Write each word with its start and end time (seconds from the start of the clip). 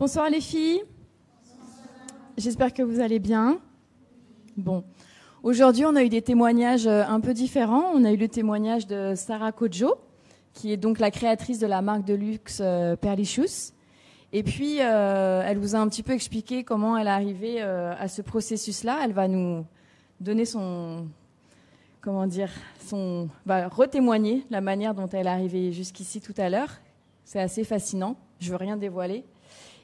Bonsoir 0.00 0.30
les 0.30 0.40
filles. 0.40 0.82
J'espère 2.38 2.72
que 2.72 2.82
vous 2.82 3.00
allez 3.00 3.18
bien. 3.18 3.60
Bon. 4.56 4.82
Aujourd'hui, 5.42 5.84
on 5.84 5.94
a 5.94 6.02
eu 6.02 6.08
des 6.08 6.22
témoignages 6.22 6.86
euh, 6.86 7.04
un 7.06 7.20
peu 7.20 7.34
différents. 7.34 7.92
On 7.92 8.06
a 8.06 8.10
eu 8.10 8.16
le 8.16 8.26
témoignage 8.26 8.86
de 8.86 9.12
Sarah 9.14 9.52
Kojo, 9.52 9.96
qui 10.54 10.72
est 10.72 10.78
donc 10.78 11.00
la 11.00 11.10
créatrice 11.10 11.58
de 11.58 11.66
la 11.66 11.82
marque 11.82 12.06
de 12.06 12.14
luxe 12.14 12.60
euh, 12.62 12.96
Perlicious. 12.96 13.74
Et 14.32 14.42
puis, 14.42 14.78
euh, 14.80 15.42
elle 15.44 15.58
vous 15.58 15.76
a 15.76 15.80
un 15.80 15.88
petit 15.88 16.02
peu 16.02 16.12
expliqué 16.12 16.64
comment 16.64 16.96
elle 16.96 17.06
est 17.06 17.10
arrivée 17.10 17.60
à 17.60 18.08
ce 18.08 18.22
processus-là. 18.22 19.00
Elle 19.04 19.12
va 19.12 19.28
nous 19.28 19.66
donner 20.18 20.46
son, 20.46 21.08
comment 22.00 22.26
dire, 22.26 22.48
son, 22.86 23.28
va 23.44 23.68
retémoigner 23.68 24.46
la 24.48 24.62
manière 24.62 24.94
dont 24.94 25.08
elle 25.08 25.26
est 25.26 25.30
arrivée 25.30 25.72
jusqu'ici 25.72 26.22
tout 26.22 26.34
à 26.38 26.48
l'heure. 26.48 26.70
C'est 27.22 27.40
assez 27.40 27.64
fascinant. 27.64 28.16
Je 28.38 28.50
veux 28.50 28.56
rien 28.56 28.78
dévoiler. 28.78 29.26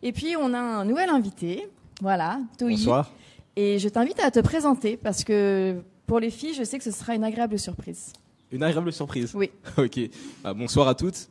Et 0.03 0.13
puis, 0.13 0.37
on 0.37 0.53
a 0.55 0.59
un 0.59 0.85
nouvel 0.85 1.09
invité. 1.09 1.69
Voilà, 2.01 2.41
Toi. 2.59 2.69
Bonsoir. 2.71 3.11
Et 3.57 3.79
je 3.79 3.89
t'invite 3.89 4.21
à 4.21 4.31
te 4.31 4.41
présenter 4.41 4.97
parce 4.97 5.25
que 5.25 5.77
pour 6.07 6.21
les 6.21 6.31
filles, 6.31 6.55
je 6.55 6.63
sais 6.63 6.79
que 6.79 6.85
ce 6.85 6.91
sera 6.91 7.15
une 7.15 7.25
agréable 7.25 7.59
surprise. 7.59 8.13
Une 8.53 8.63
agréable 8.63 8.93
surprise 8.93 9.33
Oui. 9.35 9.51
ok. 9.77 10.01
Bah, 10.45 10.53
bonsoir 10.55 10.89
à 10.89 10.95
toutes. 10.95 11.29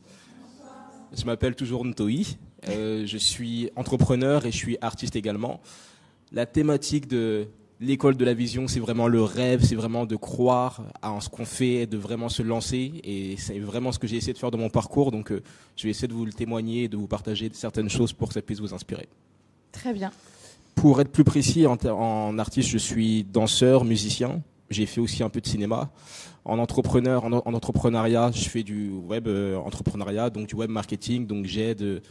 Je 1.16 1.24
m'appelle 1.24 1.54
toujours 1.54 1.84
Ntoi. 1.84 2.10
Euh, 2.68 3.06
je 3.06 3.16
suis 3.16 3.70
entrepreneur 3.76 4.44
et 4.44 4.50
je 4.50 4.56
suis 4.56 4.76
artiste 4.80 5.14
également. 5.14 5.60
La 6.32 6.46
thématique 6.46 7.06
de 7.06 7.46
l'école 7.80 8.16
de 8.16 8.24
la 8.24 8.34
vision, 8.34 8.68
c'est 8.68 8.80
vraiment 8.80 9.08
le 9.08 9.22
rêve, 9.22 9.62
c'est 9.62 9.74
vraiment 9.74 10.06
de 10.06 10.16
croire 10.16 10.82
en 11.02 11.20
ce 11.20 11.28
qu'on 11.28 11.44
fait, 11.44 11.86
de 11.86 11.96
vraiment 11.96 12.28
se 12.28 12.42
lancer. 12.42 13.00
Et 13.04 13.36
c'est 13.36 13.58
vraiment 13.58 13.92
ce 13.92 13.98
que 13.98 14.06
j'ai 14.06 14.16
essayé 14.16 14.32
de 14.32 14.38
faire 14.38 14.50
dans 14.50 14.58
mon 14.58 14.70
parcours. 14.70 15.10
Donc, 15.10 15.30
euh, 15.30 15.42
je 15.76 15.84
vais 15.84 15.90
essayer 15.90 16.08
de 16.08 16.14
vous 16.14 16.24
le 16.24 16.32
témoigner, 16.32 16.88
de 16.88 16.96
vous 16.96 17.06
partager 17.06 17.50
certaines 17.52 17.90
choses 17.90 18.12
pour 18.12 18.28
que 18.28 18.34
ça 18.34 18.42
puisse 18.42 18.60
vous 18.60 18.74
inspirer. 18.74 19.08
Très 19.72 19.92
bien. 19.92 20.10
Pour 20.74 21.00
être 21.00 21.10
plus 21.10 21.24
précis, 21.24 21.66
en, 21.66 22.38
artiste, 22.38 22.68
je 22.68 22.78
suis 22.78 23.24
danseur, 23.24 23.84
musicien. 23.84 24.42
J'ai 24.68 24.86
fait 24.86 25.00
aussi 25.00 25.22
un 25.22 25.28
peu 25.28 25.40
de 25.40 25.46
cinéma. 25.46 25.90
En 26.44 26.58
entrepreneur, 26.58 27.24
en, 27.24 27.32
entrepreneuriat, 27.32 28.30
je 28.32 28.48
fais 28.48 28.62
du 28.62 28.90
web 28.90 29.26
euh, 29.26 29.56
entrepreneuriat, 29.56 30.30
donc 30.30 30.48
du 30.48 30.54
web 30.54 30.70
marketing. 30.70 31.26
Donc 31.26 31.46
j'aide 31.46 32.02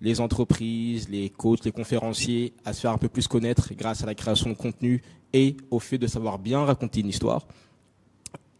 les 0.00 0.20
entreprises, 0.20 1.08
les 1.08 1.30
coachs, 1.30 1.64
les 1.64 1.72
conférenciers 1.72 2.52
à 2.64 2.72
se 2.72 2.80
faire 2.80 2.92
un 2.92 2.98
peu 2.98 3.08
plus 3.08 3.26
connaître 3.26 3.72
grâce 3.74 4.02
à 4.02 4.06
la 4.06 4.14
création 4.14 4.50
de 4.50 4.54
contenu 4.54 5.02
et 5.32 5.56
au 5.70 5.78
fait 5.78 5.98
de 5.98 6.06
savoir 6.06 6.38
bien 6.38 6.64
raconter 6.64 7.00
une 7.00 7.08
histoire. 7.08 7.46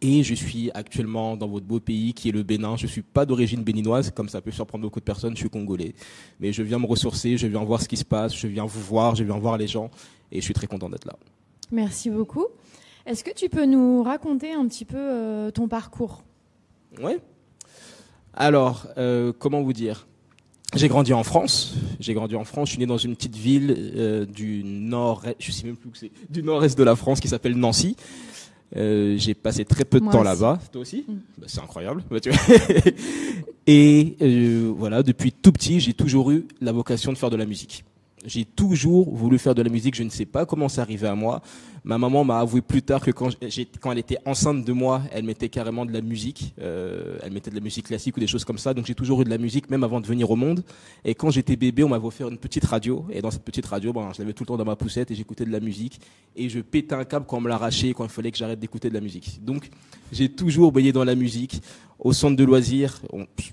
Et 0.01 0.23
je 0.23 0.33
suis 0.33 0.71
actuellement 0.73 1.35
dans 1.35 1.47
votre 1.47 1.65
beau 1.65 1.81
pays 1.81 2.13
qui 2.13 2.29
est 2.29 2.31
le 2.31 2.43
Bénin. 2.43 2.77
Je 2.77 2.85
ne 2.85 2.89
suis 2.89 3.01
pas 3.01 3.25
d'origine 3.25 3.63
béninoise, 3.63 4.11
comme 4.11 4.29
ça 4.29 4.39
peut 4.39 4.51
surprendre 4.51 4.83
beaucoup 4.83 5.01
de 5.01 5.05
personnes, 5.05 5.33
je 5.33 5.39
suis 5.41 5.49
congolais. 5.49 5.93
Mais 6.39 6.53
je 6.53 6.63
viens 6.63 6.79
me 6.79 6.85
ressourcer, 6.85 7.37
je 7.37 7.47
viens 7.47 7.63
voir 7.65 7.81
ce 7.81 7.87
qui 7.89 7.97
se 7.97 8.05
passe, 8.05 8.33
je 8.33 8.47
viens 8.47 8.65
vous 8.65 8.79
voir, 8.79 9.15
je 9.15 9.25
viens 9.25 9.37
voir 9.37 9.57
les 9.57 9.67
gens 9.67 9.91
et 10.31 10.39
je 10.39 10.45
suis 10.45 10.53
très 10.53 10.67
content 10.67 10.89
d'être 10.89 11.05
là. 11.05 11.17
Merci 11.71 12.09
beaucoup. 12.09 12.45
Est-ce 13.05 13.23
que 13.23 13.31
tu 13.31 13.49
peux 13.49 13.65
nous 13.65 14.01
raconter 14.03 14.53
un 14.53 14.67
petit 14.67 14.85
peu 14.85 14.97
euh, 14.97 15.51
ton 15.51 15.67
parcours? 15.67 16.23
Oui. 17.01 17.17
Alors, 18.33 18.87
euh, 18.97 19.33
comment 19.37 19.61
vous 19.61 19.73
dire? 19.73 20.07
J'ai 20.75 20.87
grandi 20.87 21.13
en 21.13 21.23
France. 21.23 21.75
J'ai 21.99 22.13
grandi 22.13 22.35
en 22.35 22.43
France. 22.43 22.69
Je 22.69 22.73
suis 22.73 22.79
né 22.79 22.85
dans 22.85 22.97
une 22.97 23.15
petite 23.15 23.35
ville 23.35 23.75
euh, 23.95 24.25
du 24.25 24.63
nord, 24.63 25.23
je 25.39 25.51
sais 25.51 25.65
même 25.65 25.75
plus 25.75 25.89
où 25.89 25.95
c'est, 25.95 26.11
du 26.29 26.43
nord-est 26.43 26.77
de 26.77 26.83
la 26.83 26.95
France 26.95 27.19
qui 27.19 27.27
s'appelle 27.27 27.55
Nancy. 27.55 27.95
Euh, 28.75 29.15
j'ai 29.17 29.33
passé 29.33 29.65
très 29.65 29.83
peu 29.83 29.99
de 29.99 30.09
temps 30.09 30.23
là-bas. 30.23 30.59
Toi 30.71 30.81
aussi 30.81 31.05
mm. 31.07 31.13
bah, 31.39 31.47
C'est 31.47 31.61
incroyable. 31.61 32.03
Bah, 32.09 32.17
et 33.67 34.15
euh, 34.21 34.71
voilà, 34.75 35.01
depuis 35.01 35.31
tout 35.31 35.51
petit, 35.51 35.79
j'ai 35.79 35.93
toujours 35.93 36.31
eu 36.31 36.45
la 36.61 36.71
vocation 36.71 37.11
de 37.11 37.17
faire 37.17 37.29
de 37.29 37.35
la 37.35 37.45
musique. 37.45 37.83
J'ai 38.25 38.45
toujours 38.45 39.15
voulu 39.15 39.37
faire 39.37 39.55
de 39.55 39.61
la 39.61 39.69
musique. 39.69 39.95
Je 39.95 40.03
ne 40.03 40.09
sais 40.09 40.25
pas 40.25 40.45
comment 40.45 40.69
c'est 40.69 40.81
arrivé 40.81 41.07
à 41.07 41.15
moi. 41.15 41.41
Ma 41.83 41.97
maman 41.97 42.25
m'a 42.25 42.39
avoué 42.39 42.61
plus 42.61 42.81
tard 42.81 43.01
que 43.01 43.11
quand, 43.11 43.29
elle 43.39 43.97
était 43.97 44.17
enceinte 44.25 44.65
de 44.65 44.73
moi, 44.73 45.01
elle 45.11 45.23
mettait 45.23 45.47
carrément 45.47 45.85
de 45.85 45.93
la 45.93 46.01
musique. 46.01 46.53
Euh, 46.59 47.17
elle 47.23 47.31
mettait 47.31 47.49
de 47.49 47.55
la 47.55 47.61
musique 47.61 47.87
classique 47.87 48.17
ou 48.17 48.19
des 48.19 48.27
choses 48.27 48.43
comme 48.43 48.57
ça. 48.57 48.73
Donc 48.73 48.85
j'ai 48.85 48.95
toujours 48.95 49.21
eu 49.21 49.23
de 49.23 49.29
la 49.29 49.37
musique, 49.37 49.69
même 49.69 49.83
avant 49.83 50.01
de 50.01 50.07
venir 50.07 50.29
au 50.29 50.35
monde. 50.35 50.63
Et 51.05 51.15
quand 51.15 51.29
j'étais 51.31 51.55
bébé, 51.55 51.83
on 51.83 51.89
m'avait 51.89 52.05
offert 52.05 52.27
une 52.27 52.37
petite 52.37 52.65
radio. 52.65 53.05
Et 53.11 53.21
dans 53.21 53.31
cette 53.31 53.43
petite 53.43 53.65
radio, 53.65 53.93
ben, 53.93 54.11
je 54.13 54.21
l'avais 54.21 54.33
tout 54.33 54.43
le 54.43 54.47
temps 54.47 54.57
dans 54.57 54.65
ma 54.65 54.75
poussette 54.75 55.11
et 55.11 55.15
j'écoutais 55.15 55.45
de 55.45 55.51
la 55.51 55.59
musique. 55.59 56.01
Et 56.35 56.49
je 56.49 56.59
pétais 56.59 56.95
un 56.95 57.05
câble 57.05 57.25
quand 57.27 57.37
on 57.37 57.41
me 57.41 57.49
l'arrachait, 57.49 57.93
quand 57.93 58.03
il 58.03 58.09
fallait 58.09 58.31
que 58.31 58.37
j'arrête 58.37 58.59
d'écouter 58.59 58.89
de 58.89 58.93
la 58.93 59.01
musique. 59.01 59.43
Donc 59.43 59.69
j'ai 60.11 60.29
toujours 60.29 60.71
baigné 60.71 60.91
dans 60.91 61.05
la 61.05 61.15
musique 61.15 61.61
au 61.99 62.13
centre 62.13 62.35
de 62.35 62.43
loisirs, 62.43 63.01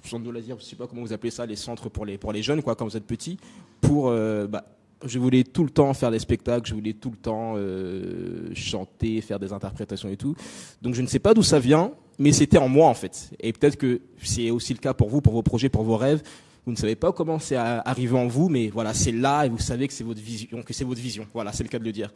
centre 0.04 0.24
de 0.24 0.30
loisirs, 0.30 0.56
je 0.58 0.64
sais 0.64 0.76
pas 0.76 0.86
comment 0.86 1.02
vous 1.02 1.12
appelez 1.12 1.30
ça, 1.30 1.44
les 1.46 1.56
centres 1.56 1.88
pour 1.88 2.06
les 2.06 2.16
pour 2.16 2.32
les 2.32 2.42
jeunes 2.42 2.62
quoi, 2.62 2.74
quand 2.76 2.86
vous 2.86 2.96
êtes 2.96 3.06
petit, 3.06 3.38
pour 3.80 4.08
euh, 4.08 4.46
bah, 4.46 4.64
je 5.04 5.18
voulais 5.18 5.44
tout 5.44 5.64
le 5.64 5.70
temps 5.70 5.92
faire 5.94 6.10
des 6.10 6.18
spectacles, 6.18 6.68
je 6.68 6.74
voulais 6.74 6.94
tout 6.94 7.10
le 7.10 7.16
temps 7.16 7.54
euh, 7.56 8.50
chanter, 8.54 9.20
faire 9.20 9.38
des 9.38 9.52
interprétations 9.52 10.08
et 10.08 10.16
tout. 10.16 10.34
Donc 10.80 10.94
je 10.94 11.02
ne 11.02 11.06
sais 11.06 11.18
pas 11.18 11.34
d'où 11.34 11.42
ça 11.42 11.58
vient, 11.58 11.92
mais 12.18 12.32
c'était 12.32 12.58
en 12.58 12.68
moi 12.68 12.88
en 12.88 12.94
fait. 12.94 13.30
Et 13.40 13.52
peut-être 13.52 13.76
que 13.76 14.00
c'est 14.22 14.50
aussi 14.50 14.72
le 14.72 14.78
cas 14.78 14.94
pour 14.94 15.08
vous, 15.08 15.20
pour 15.20 15.32
vos 15.32 15.42
projets, 15.42 15.68
pour 15.68 15.82
vos 15.82 15.96
rêves. 15.96 16.22
Vous 16.64 16.72
ne 16.72 16.76
savez 16.76 16.96
pas 16.96 17.12
comment 17.12 17.38
c'est 17.38 17.54
arrivé 17.54 18.18
en 18.18 18.26
vous, 18.26 18.48
mais 18.48 18.68
voilà, 18.68 18.92
c'est 18.92 19.12
là 19.12 19.44
et 19.44 19.48
vous 19.48 19.58
savez 19.58 19.86
que 19.86 19.94
c'est 19.94 20.02
votre 20.02 20.20
vision, 20.20 20.62
que 20.62 20.72
c'est 20.72 20.84
votre 20.84 21.00
vision. 21.00 21.26
Voilà, 21.32 21.52
c'est 21.52 21.62
le 21.62 21.68
cas 21.68 21.78
de 21.78 21.84
le 21.84 21.92
dire. 21.92 22.12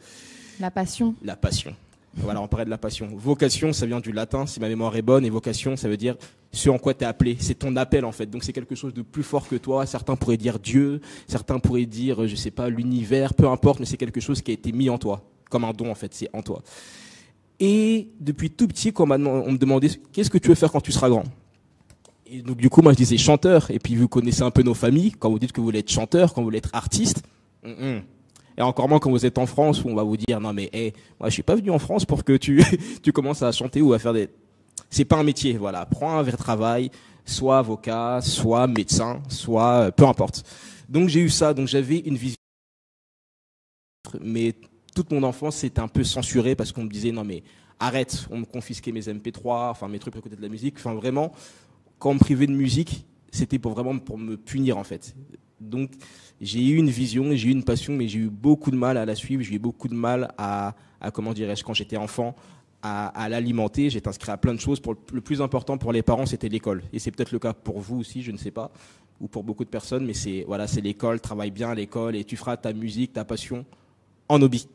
La 0.59 0.71
passion. 0.71 1.15
La 1.23 1.37
passion. 1.37 1.73
Voilà, 2.15 2.41
on 2.41 2.47
parlait 2.47 2.65
de 2.65 2.69
la 2.69 2.77
passion. 2.77 3.09
Vocation, 3.15 3.71
ça 3.71 3.85
vient 3.85 4.01
du 4.01 4.11
latin, 4.11 4.45
si 4.45 4.59
ma 4.59 4.67
mémoire 4.67 4.95
est 4.95 5.01
bonne, 5.01 5.25
et 5.25 5.29
vocation, 5.29 5.77
ça 5.77 5.87
veut 5.87 5.97
dire 5.97 6.17
ce 6.51 6.69
en 6.69 6.77
quoi 6.77 6.93
tu 6.93 7.03
es 7.03 7.07
appelé. 7.07 7.37
C'est 7.39 7.59
ton 7.59 7.75
appel, 7.77 8.03
en 8.03 8.11
fait. 8.11 8.25
Donc 8.25 8.43
c'est 8.43 8.53
quelque 8.53 8.75
chose 8.75 8.93
de 8.93 9.01
plus 9.01 9.23
fort 9.23 9.47
que 9.47 9.55
toi. 9.55 9.85
Certains 9.85 10.17
pourraient 10.17 10.37
dire 10.37 10.59
Dieu, 10.59 10.99
certains 11.27 11.59
pourraient 11.59 11.85
dire, 11.85 12.27
je 12.27 12.35
sais 12.35 12.51
pas, 12.51 12.69
l'univers, 12.69 13.33
peu 13.33 13.47
importe, 13.47 13.79
mais 13.79 13.85
c'est 13.85 13.97
quelque 13.97 14.19
chose 14.19 14.41
qui 14.41 14.51
a 14.51 14.53
été 14.53 14.71
mis 14.71 14.89
en 14.89 14.97
toi. 14.97 15.23
Comme 15.49 15.63
un 15.63 15.71
don, 15.71 15.89
en 15.89 15.95
fait, 15.95 16.13
c'est 16.13 16.29
en 16.33 16.41
toi. 16.41 16.61
Et 17.59 18.09
depuis 18.19 18.49
tout 18.49 18.67
petit, 18.67 18.91
quand 18.91 19.09
on 19.09 19.51
me 19.51 19.57
demandait 19.57 19.89
qu'est-ce 20.11 20.29
que 20.31 20.39
tu 20.39 20.49
veux 20.49 20.55
faire 20.55 20.71
quand 20.71 20.81
tu 20.81 20.91
seras 20.91 21.09
grand? 21.09 21.23
Et 22.25 22.41
donc 22.41 22.57
du 22.57 22.69
coup, 22.69 22.81
moi 22.81 22.91
je 22.93 22.97
disais 22.97 23.17
chanteur. 23.17 23.69
Et 23.69 23.77
puis 23.77 23.95
vous 23.95 24.07
connaissez 24.07 24.41
un 24.41 24.51
peu 24.51 24.63
nos 24.63 24.73
familles. 24.73 25.11
Quand 25.11 25.29
vous 25.29 25.37
dites 25.37 25.51
que 25.51 25.61
vous 25.61 25.65
voulez 25.65 25.79
être 25.79 25.91
chanteur, 25.91 26.33
quand 26.33 26.41
vous 26.41 26.47
voulez 26.47 26.57
être 26.57 26.71
artiste. 26.73 27.21
Et 28.57 28.61
encore 28.61 28.89
moins 28.89 28.99
quand 28.99 29.09
vous 29.09 29.25
êtes 29.25 29.37
en 29.37 29.45
France 29.45 29.83
où 29.83 29.89
on 29.89 29.95
va 29.95 30.03
vous 30.03 30.17
dire 30.17 30.39
non 30.39 30.53
mais 30.53 30.69
hey, 30.73 30.93
moi 31.19 31.29
je 31.29 31.33
suis 31.33 31.43
pas 31.43 31.55
venu 31.55 31.71
en 31.71 31.79
France 31.79 32.05
pour 32.05 32.23
que 32.23 32.35
tu 32.37 32.63
tu 33.03 33.11
commences 33.11 33.41
à 33.41 33.51
chanter 33.51 33.81
ou 33.81 33.93
à 33.93 33.99
faire 33.99 34.13
des 34.13 34.29
c'est 34.89 35.05
pas 35.05 35.17
un 35.17 35.23
métier 35.23 35.53
voilà. 35.57 35.85
Prends 35.85 36.17
un 36.17 36.21
vrai 36.21 36.37
travail 36.37 36.91
soit 37.25 37.59
avocat 37.59 38.19
soit 38.21 38.67
médecin 38.67 39.21
soit 39.29 39.85
euh, 39.85 39.91
peu 39.91 40.05
importe. 40.05 40.43
Donc 40.89 41.09
j'ai 41.09 41.21
eu 41.21 41.29
ça. 41.29 41.53
Donc 41.53 41.67
j'avais 41.67 41.99
une 41.99 42.15
vision 42.15 42.37
mais 44.19 44.55
toute 44.93 45.11
mon 45.11 45.23
enfance 45.23 45.57
c'était 45.57 45.79
un 45.79 45.87
peu 45.87 46.03
censuré 46.03 46.55
parce 46.55 46.71
qu'on 46.71 46.83
me 46.83 46.89
disait 46.89 47.11
non 47.11 47.23
mais 47.23 47.43
arrête 47.79 48.27
on 48.29 48.39
me 48.39 48.45
confisquait 48.45 48.91
mes 48.91 49.01
MP3 49.01 49.69
enfin 49.69 49.87
mes 49.87 49.99
trucs 49.99 50.15
à 50.17 50.21
côté 50.21 50.35
de 50.35 50.41
la 50.41 50.49
musique. 50.49 50.75
Enfin 50.77 50.93
vraiment 50.93 51.31
quand 51.99 52.11
on 52.11 52.15
me 52.15 52.19
privait 52.19 52.47
de 52.47 52.53
musique 52.53 53.05
c'était 53.31 53.59
pour 53.59 53.71
vraiment 53.71 53.97
pour 53.97 54.17
me 54.17 54.35
punir 54.35 54.77
en 54.77 54.83
fait. 54.83 55.15
Donc 55.61 55.91
j'ai 56.41 56.67
eu 56.67 56.77
une 56.77 56.89
vision, 56.89 57.35
j'ai 57.35 57.49
eu 57.49 57.51
une 57.51 57.63
passion, 57.63 57.93
mais 57.93 58.07
j'ai 58.07 58.19
eu 58.19 58.29
beaucoup 58.29 58.71
de 58.71 58.75
mal 58.75 58.97
à 58.97 59.05
la 59.05 59.13
suivre. 59.13 59.43
J'ai 59.43 59.55
eu 59.55 59.59
beaucoup 59.59 59.87
de 59.87 59.93
mal 59.93 60.33
à, 60.39 60.73
comment 61.13 61.33
dirais-je, 61.33 61.63
quand 61.63 61.75
j'étais 61.75 61.97
enfant, 61.97 62.35
à, 62.81 63.29
l'alimenter. 63.29 63.91
J'étais 63.91 64.07
inscrit 64.07 64.31
à 64.31 64.37
plein 64.37 64.55
de 64.55 64.59
choses. 64.59 64.81
Le 65.13 65.21
plus 65.21 65.39
important 65.39 65.77
pour 65.77 65.93
les 65.93 66.01
parents, 66.01 66.25
c'était 66.25 66.49
l'école. 66.49 66.81
Et 66.93 66.97
c'est 66.99 67.11
peut-être 67.11 67.31
le 67.31 67.37
cas 67.37 67.53
pour 67.53 67.79
vous 67.79 67.99
aussi, 67.99 68.23
je 68.23 68.31
ne 68.31 68.37
sais 68.37 68.49
pas, 68.49 68.71
ou 69.19 69.27
pour 69.27 69.43
beaucoup 69.43 69.63
de 69.63 69.69
personnes. 69.69 70.03
Mais 70.03 70.15
c'est 70.15 70.43
voilà, 70.47 70.65
c'est 70.65 70.81
l'école. 70.81 71.21
Travaille 71.21 71.51
bien 71.51 71.69
à 71.69 71.75
l'école 71.75 72.15
et 72.15 72.23
tu 72.23 72.35
feras 72.35 72.57
ta 72.57 72.73
musique, 72.73 73.13
ta 73.13 73.23
passion 73.23 73.63
en 74.27 74.41
hobby. 74.41 74.67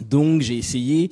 Donc 0.00 0.42
j'ai 0.42 0.56
essayé 0.56 1.10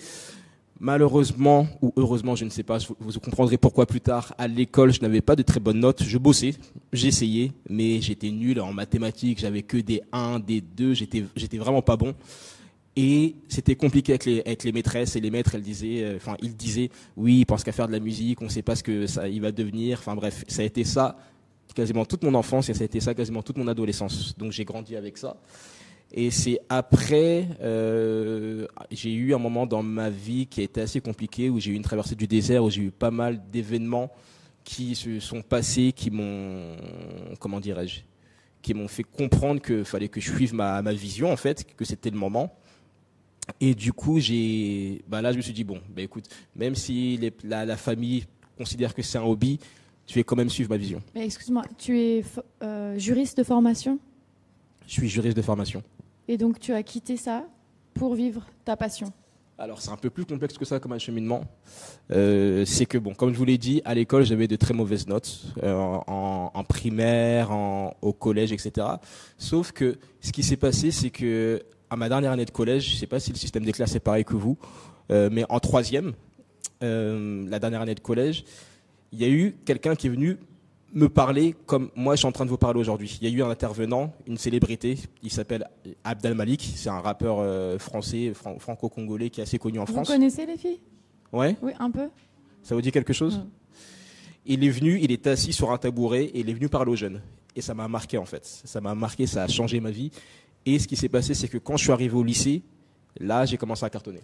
Malheureusement 0.85 1.69
ou 1.81 1.93
heureusement, 1.95 2.35
je 2.35 2.45
ne 2.45 2.51
sais 2.51 2.65
pas, 2.65 2.79
vous 2.99 3.21
comprendrez 3.21 3.57
pourquoi 3.57 3.87
plus 3.87 4.01
tard. 4.01 4.35
À 4.37 4.49
l'école, 4.49 4.93
je 4.93 5.01
n'avais 5.01 5.21
pas 5.21 5.37
de 5.37 5.43
très 5.43 5.61
bonnes 5.61 5.79
notes. 5.79 6.03
Je 6.03 6.19
bossais, 6.19 6.57
j'essayais, 6.93 7.53
mais 7.71 8.01
j'étais 8.01 8.33
nul 8.33 8.61
en 8.61 8.73
mathématiques. 8.73 9.39
J'avais 9.39 9.63
que 9.63 9.77
des 9.77 10.03
1, 10.11 10.41
des 10.41 10.61
2. 10.61 10.95
J'étais, 10.95 11.23
vraiment 11.57 11.83
pas 11.83 11.97
bon. 11.97 12.17
Et 12.97 13.37
c'était 13.47 13.77
compliqué 13.77 14.11
avec 14.11 14.25
les, 14.25 14.41
avec 14.41 14.65
les 14.65 14.73
maîtresses 14.73 15.15
et 15.15 15.21
les 15.21 15.31
maîtres. 15.31 15.55
Elles 15.55 15.63
disaient, 15.63 16.03
euh, 16.03 16.17
enfin, 16.17 16.37
ils 16.43 16.57
disaient, 16.57 16.91
oui, 17.17 17.39
il 17.39 17.47
pense 17.47 17.63
qu'à 17.63 17.71
faire 17.71 17.87
de 17.87 17.93
la 17.93 18.01
musique. 18.01 18.43
On 18.43 18.47
ne 18.47 18.51
sait 18.51 18.63
pas 18.63 18.75
ce 18.75 18.83
que 18.83 19.07
ça, 19.07 19.29
il 19.29 19.41
va 19.41 19.53
devenir. 19.53 20.01
Enfin 20.01 20.17
bref, 20.17 20.45
ça 20.49 20.63
a 20.63 20.65
été 20.65 20.83
ça 20.83 21.17
quasiment 21.77 22.05
toute 22.05 22.25
mon 22.25 22.35
enfance 22.35 22.69
et 22.71 22.75
ça 22.75 22.83
a 22.83 22.87
été 22.87 22.99
ça 22.99 23.15
quasiment 23.15 23.45
toute 23.45 23.57
mon 23.57 23.69
adolescence. 23.69 24.37
Donc 24.37 24.51
j'ai 24.51 24.65
grandi 24.65 24.97
avec 24.97 25.17
ça. 25.17 25.37
Et 26.15 26.31
c'est 26.31 26.61
après, 26.69 27.49
euh, 27.63 28.67
j'ai 28.91 29.13
eu 29.13 29.35
un 29.35 29.39
moment 29.39 29.67
dans 29.67 29.83
ma 29.83 30.11
vie 30.11 30.47
qui 30.47 30.61
a 30.61 30.65
été 30.65 30.83
assez 30.83 31.01
compliqué, 31.01 31.49
où 31.49 31.59
j'ai 31.59 31.71
eu 31.71 31.75
une 31.75 31.83
traversée 31.83 32.15
du 32.15 32.27
désert, 32.27 32.65
où 32.65 32.71
j'ai 32.71 32.83
eu 32.83 32.91
pas 32.91 33.11
mal 33.11 33.41
d'événements 33.51 34.11
qui 34.63 34.95
se 34.95 35.21
sont 35.21 35.41
passés, 35.41 35.93
qui 35.93 36.11
m'ont, 36.11 36.77
comment 37.41 37.61
dirais-je, 37.61 38.01
qui 38.61 38.75
m'ont 38.75 38.89
fait 38.89 39.05
comprendre 39.05 39.63
qu'il 39.63 39.87
fallait 39.87 40.09
que 40.09 40.21
je 40.21 40.31
suive 40.31 40.55
ma, 40.55 40.83
ma 40.83 40.93
vision, 40.93 41.33
en 41.33 41.37
fait, 41.37 41.65
que 41.75 41.85
c'était 41.87 42.11
le 42.11 42.19
moment. 42.19 42.55
Et 43.59 43.75
du 43.75 43.93
coup, 43.93 44.21
j'ai, 44.21 45.03
bah 45.09 45.23
là, 45.23 45.33
je 45.33 45.39
me 45.39 45.43
suis 45.43 45.55
dit, 45.55 45.65
bon, 45.65 45.81
bah 45.97 46.03
écoute, 46.03 46.27
même 46.55 46.75
si 46.75 47.19
la, 47.43 47.65
la, 47.65 47.77
famille 47.77 48.25
considère 48.57 48.95
que 48.95 49.03
c'est 49.03 49.19
un 49.19 49.25
hobby, 49.25 49.59
je 50.07 50.15
vais 50.15 50.25
quand 50.25 50.37
même 50.37 50.51
suivre 50.51 50.71
ma 50.71 50.77
vision. 50.77 51.03
Mais 51.15 51.25
excuse-moi, 51.25 51.65
tu 51.79 51.99
es 51.99 52.25
euh, 52.63 52.99
juriste 52.99 53.39
de 53.39 53.45
formation? 53.45 53.99
Je 54.87 54.93
suis 54.93 55.09
juriste 55.09 55.37
de 55.37 55.43
formation. 55.43 55.83
Et 56.33 56.39
donc 56.39 56.59
tu 56.59 56.73
as 56.73 56.83
quitté 56.83 57.19
ça 57.19 57.45
pour 57.93 58.15
vivre 58.15 58.47
ta 58.65 58.75
passion 58.75 59.13
alors 59.59 59.83
c'est 59.83 59.91
un 59.91 59.97
peu 59.97 60.11
plus 60.11 60.25
complexe 60.25 60.59
que 60.59 60.65
ça 60.65 60.81
comme 60.81 60.91
acheminement. 60.91 61.45
Euh, 62.11 62.65
c'est 62.65 62.87
que 62.87 62.99
bon, 62.99 63.15
comme 63.15 63.33
je 63.33 63.39
vous 63.39 63.45
l'ai 63.45 63.59
dit, 63.59 63.81
à 63.85 63.95
l'école 63.95 64.25
j'avais 64.25 64.49
de 64.49 64.57
très 64.57 64.75
mauvaises 64.75 65.07
notes 65.07 65.43
euh, 65.63 65.73
en, 66.07 66.65
primaire, 66.65 67.53
en, 67.53 67.95
au 68.03 68.13
collège, 68.13 68.51
etc. 68.51 68.89
Sauf 69.39 69.71
que 69.71 69.99
ce 70.21 70.33
qui 70.33 70.43
s'est 70.43 70.57
passé, 70.57 70.91
c'est 70.91 71.11
que 71.11 71.63
à 71.91 71.97
ma 71.97 72.09
dernière 72.09 72.33
année 72.33 72.47
de 72.47 72.51
collège, 72.51 72.89
je 72.89 72.95
ne 72.95 72.99
sais 72.99 73.07
pas 73.07 73.21
si 73.21 73.31
le 73.31 73.37
système 73.37 73.65
des 73.65 73.73
classes 73.73 73.95
est 73.95 74.01
pareil 74.01 74.25
que 74.25 74.35
vous, 74.35 74.59
euh, 75.13 75.29
mais 75.31 75.45
en 75.49 75.61
troisième, 75.61 76.13
la 76.81 77.59
dernière 77.61 77.83
année 77.83 77.95
de 77.95 78.01
collège, 78.01 78.45
il 79.13 79.21
y 79.21 79.25
a 79.25 79.29
eu 79.29 79.55
quelqu'un 79.65 79.95
qui 79.95 80.09
est 80.09 80.11
venu 80.11 80.39
me 80.93 81.09
parler 81.09 81.55
comme 81.67 81.91
moi 81.97 82.15
je 82.15 82.19
suis 82.19 82.29
en 82.29 82.33
train 82.33 82.45
de 82.45 82.51
vous 82.51 82.59
parler 82.59 82.79
aujourd'hui. 82.79 83.19
Il 83.21 83.29
y 83.29 83.33
a 83.33 83.35
eu 83.37 83.43
un 83.43 83.51
intervenant, 83.51 84.13
une 84.27 84.37
célébrité, 84.37 84.99
il 85.23 85.31
s'appelle 85.31 85.67
Abdel 86.05 86.35
Malik, 86.35 86.73
c'est 86.77 86.91
un 86.91 87.01
rappeur 87.01 87.39
euh, 87.39 87.79
français, 87.79 88.33
franco-congolais 88.35 89.31
qui 89.31 89.41
est 89.41 89.45
assez 89.45 89.59
connu 89.59 89.79
en 89.79 89.87
France. 89.87 90.09
Vous 90.09 90.15
connaissez 90.15 90.47
les 90.47 90.57
filles? 90.57 90.81
Ouais. 91.33 91.57
Oui, 91.63 91.73
un 91.79 91.91
peu. 91.91 92.09
Ça 92.63 92.75
vous 92.75 92.83
dit 92.83 92.93
quelque 92.93 93.13
chose? 93.13 93.43
Il 94.45 94.65
est 94.65 94.71
venu, 94.71 94.99
il 95.01 95.13
est 95.13 95.27
assis 95.27 95.53
sur 95.53 95.71
un 95.71 95.79
tabouret 95.79 96.25
et 96.25 96.41
il 96.41 96.51
est 96.51 96.55
venu 96.55 96.69
parler 96.69 96.93
aux 96.93 96.97
jeunes. 96.97 97.23
Et 97.57 97.61
ça 97.61 97.75
m'a 97.75 97.89
marqué 97.89 98.19
en 98.19 98.25
fait. 98.25 98.45
Ça 98.45 98.81
m'a 98.81 98.95
marqué, 98.95 99.27
ça 99.27 99.45
a 99.45 99.49
changé 99.49 99.81
ma 99.81 99.91
vie. 99.91 100.11
Et 100.67 100.79
ce 100.79 100.87
qui 100.87 100.97
s'est 100.97 101.09
passé, 101.09 101.35
c'est 101.35 101.49
que 101.49 101.59
quand 101.59 101.77
je 101.77 101.85
suis 101.85 101.93
arrivé 101.93 102.15
au 102.15 102.23
lycée, 102.23 102.63
là 103.19 103.45
j'ai 103.47 103.57
commencé 103.57 103.85
à 103.85 103.91
cartonner 103.91 104.23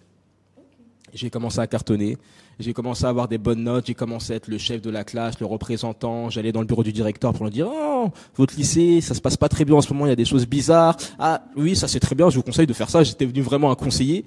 j'ai 1.15 1.31
commencé 1.31 1.59
à 1.61 1.67
cartonner. 1.67 2.17
J'ai 2.59 2.73
commencé 2.73 3.05
à 3.05 3.09
avoir 3.09 3.29
des 3.29 3.39
bonnes 3.39 3.63
notes. 3.63 3.87
J'ai 3.87 3.95
commencé 3.95 4.33
à 4.33 4.37
être 4.37 4.49
le 4.49 4.59
chef 4.59 4.83
de 4.83 4.91
la 4.91 5.05
classe, 5.05 5.39
le 5.41 5.47
représentant. 5.47 6.29
J'allais 6.31 6.53
dans 6.53 6.61
le 6.61 6.67
bureau 6.67 6.83
du 6.83 6.93
directeur 6.93 7.33
pour 7.33 7.45
lui 7.45 7.53
dire 7.53 7.69
Oh, 7.71 8.11
votre 8.37 8.57
lycée, 8.57 9.01
ça 9.01 9.15
se 9.15 9.21
passe 9.21 9.37
pas 9.37 9.49
très 9.49 9.65
bien 9.65 9.77
en 9.77 9.81
ce 9.81 9.93
moment. 9.93 10.07
Il 10.07 10.11
y 10.11 10.13
a 10.13 10.17
des 10.17 10.25
choses 10.25 10.47
bizarres. 10.47 10.97
Ah 11.19 11.45
oui, 11.57 11.77
ça 11.77 11.89
c'est 11.89 12.01
très 12.01 12.15
bien. 12.15 12.31
Je 12.31 12.37
vous 12.37 12.43
conseille 12.43 12.67
de 12.67 12.73
faire 12.73 12.91
ça. 12.91 13.03
J'étais 13.03 13.27
venu 13.27 13.43
vraiment 13.43 13.71
un 13.71 13.75
conseiller. 13.75 14.25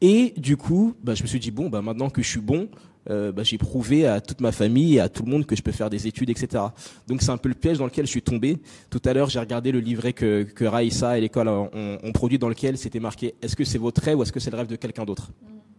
Et 0.00 0.34
du 0.36 0.56
coup, 0.56 0.94
bah, 1.02 1.14
je 1.14 1.22
me 1.22 1.28
suis 1.28 1.40
dit 1.40 1.50
bon, 1.50 1.68
bah, 1.68 1.82
maintenant 1.82 2.10
que 2.10 2.22
je 2.22 2.28
suis 2.28 2.40
bon, 2.40 2.68
euh, 3.08 3.32
bah, 3.32 3.42
j'ai 3.44 3.58
prouvé 3.58 4.06
à 4.06 4.20
toute 4.20 4.40
ma 4.40 4.52
famille 4.52 4.96
et 4.96 5.00
à 5.00 5.08
tout 5.08 5.22
le 5.24 5.30
monde 5.30 5.46
que 5.46 5.56
je 5.56 5.62
peux 5.62 5.72
faire 5.72 5.90
des 5.90 6.06
études, 6.06 6.30
etc. 6.30 6.64
Donc 7.06 7.22
c'est 7.22 7.30
un 7.30 7.36
peu 7.36 7.48
le 7.48 7.54
piège 7.54 7.78
dans 7.78 7.84
lequel 7.84 8.06
je 8.06 8.10
suis 8.10 8.22
tombé. 8.22 8.58
Tout 8.90 9.02
à 9.04 9.12
l'heure, 9.12 9.30
j'ai 9.30 9.38
regardé 9.38 9.72
le 9.72 9.80
livret 9.80 10.12
que, 10.12 10.42
que 10.42 10.64
Raïssa 10.64 11.16
et 11.18 11.20
l'école 11.20 11.48
ont, 11.48 11.70
ont, 11.72 12.12
produit 12.12 12.38
dans 12.38 12.48
lequel 12.48 12.76
c'était 12.76 13.00
marqué 13.00 13.34
Est-ce 13.42 13.56
que 13.56 13.64
c'est 13.64 13.78
votre 13.78 14.02
rêve 14.02 14.18
ou 14.18 14.22
est-ce 14.22 14.32
que 14.32 14.40
c'est 14.40 14.50
le 14.50 14.56
rêve 14.56 14.66
de 14.66 14.76
quelqu'un 14.76 15.04
d'autre? 15.04 15.30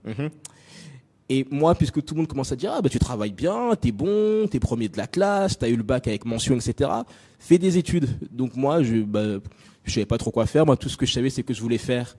Mhm. 0.08 0.30
Et 1.30 1.46
moi, 1.52 1.76
puisque 1.76 2.04
tout 2.06 2.14
le 2.14 2.20
monde 2.20 2.28
commence 2.28 2.52
à 2.54 2.56
dire, 2.56 2.72
ah 2.74 2.82
bah 2.82 2.88
tu 2.90 3.00
travailles 3.00 3.34
bien, 3.34 3.76
t'es 3.80 3.92
bon, 3.92 4.48
t'es 4.48 4.60
premier 4.60 4.88
de 4.88 4.98
la 4.98 5.08
classe, 5.08 5.58
t'as 5.58 5.68
eu 5.68 5.76
le 5.76 5.84
bac 5.84 6.08
avec 6.08 6.24
mention, 6.26 6.56
etc. 6.56 6.90
Fais 7.38 7.58
des 7.58 7.78
études. 7.78 8.08
Donc 8.32 8.56
moi, 8.56 8.82
je, 8.82 9.02
bah, 9.02 9.40
je 9.84 9.92
savais 9.92 10.06
pas 10.06 10.18
trop 10.18 10.32
quoi 10.32 10.46
faire. 10.46 10.66
Moi, 10.66 10.78
tout 10.78 10.88
ce 10.88 10.96
que 10.96 11.06
je 11.06 11.12
savais, 11.12 11.30
c'est 11.30 11.44
que 11.44 11.54
je 11.54 11.62
voulais 11.62 11.78
faire 11.78 12.16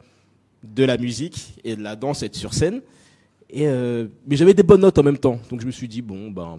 de 0.63 0.85
la 0.85 0.99
musique 0.99 1.59
et 1.65 1.75
de 1.75 1.83
la 1.83 1.97
danse, 1.97 2.23
être 2.23 2.37
sur 2.37 2.53
scène. 2.53 2.83
Et 3.49 3.67
euh, 3.67 4.09
mais 4.27 4.37
j'avais 4.37 4.53
des 4.53 4.63
bonnes 4.63 4.83
notes 4.83 4.99
en 4.99 5.03
même 5.03 5.17
temps. 5.17 5.39
Donc 5.51 5.63
je 5.63 5.67
me 5.67 5.71
suis 5.71 5.89
dit, 5.89 6.03
bon, 6.03 6.31
ben, 6.31 6.59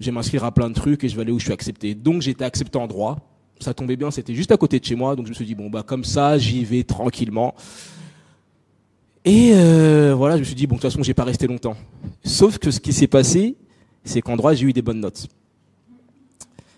je 0.00 0.06
vais 0.06 0.12
m'inscrire 0.12 0.44
à 0.44 0.52
plein 0.52 0.70
de 0.70 0.74
trucs 0.74 1.04
et 1.04 1.08
je 1.10 1.16
vais 1.16 1.22
aller 1.22 1.32
où 1.32 1.38
je 1.38 1.44
suis 1.44 1.52
accepté. 1.52 1.94
Donc 1.94 2.22
j'étais 2.22 2.44
accepté 2.44 2.78
en 2.78 2.86
droit. 2.86 3.18
Ça 3.60 3.74
tombait 3.74 3.96
bien, 3.96 4.10
c'était 4.10 4.34
juste 4.34 4.50
à 4.50 4.56
côté 4.56 4.80
de 4.80 4.84
chez 4.84 4.94
moi. 4.94 5.14
Donc 5.14 5.26
je 5.26 5.30
me 5.30 5.34
suis 5.34 5.44
dit, 5.44 5.54
bon, 5.54 5.68
bah 5.68 5.82
comme 5.82 6.04
ça, 6.04 6.38
j'y 6.38 6.64
vais 6.64 6.84
tranquillement. 6.84 7.54
Et 9.24 9.52
euh, 9.54 10.14
voilà, 10.14 10.36
je 10.36 10.40
me 10.40 10.44
suis 10.44 10.54
dit, 10.54 10.66
bon, 10.66 10.76
de 10.76 10.80
toute 10.80 10.90
façon, 10.90 11.02
j'ai 11.02 11.14
pas 11.14 11.24
resté 11.24 11.46
longtemps. 11.46 11.76
Sauf 12.24 12.58
que 12.58 12.70
ce 12.70 12.78
qui 12.78 12.92
s'est 12.92 13.06
passé, 13.06 13.56
c'est 14.04 14.20
qu'en 14.20 14.36
droit, 14.36 14.52
j'ai 14.52 14.66
eu 14.66 14.72
des 14.72 14.82
bonnes 14.82 15.00
notes. 15.00 15.28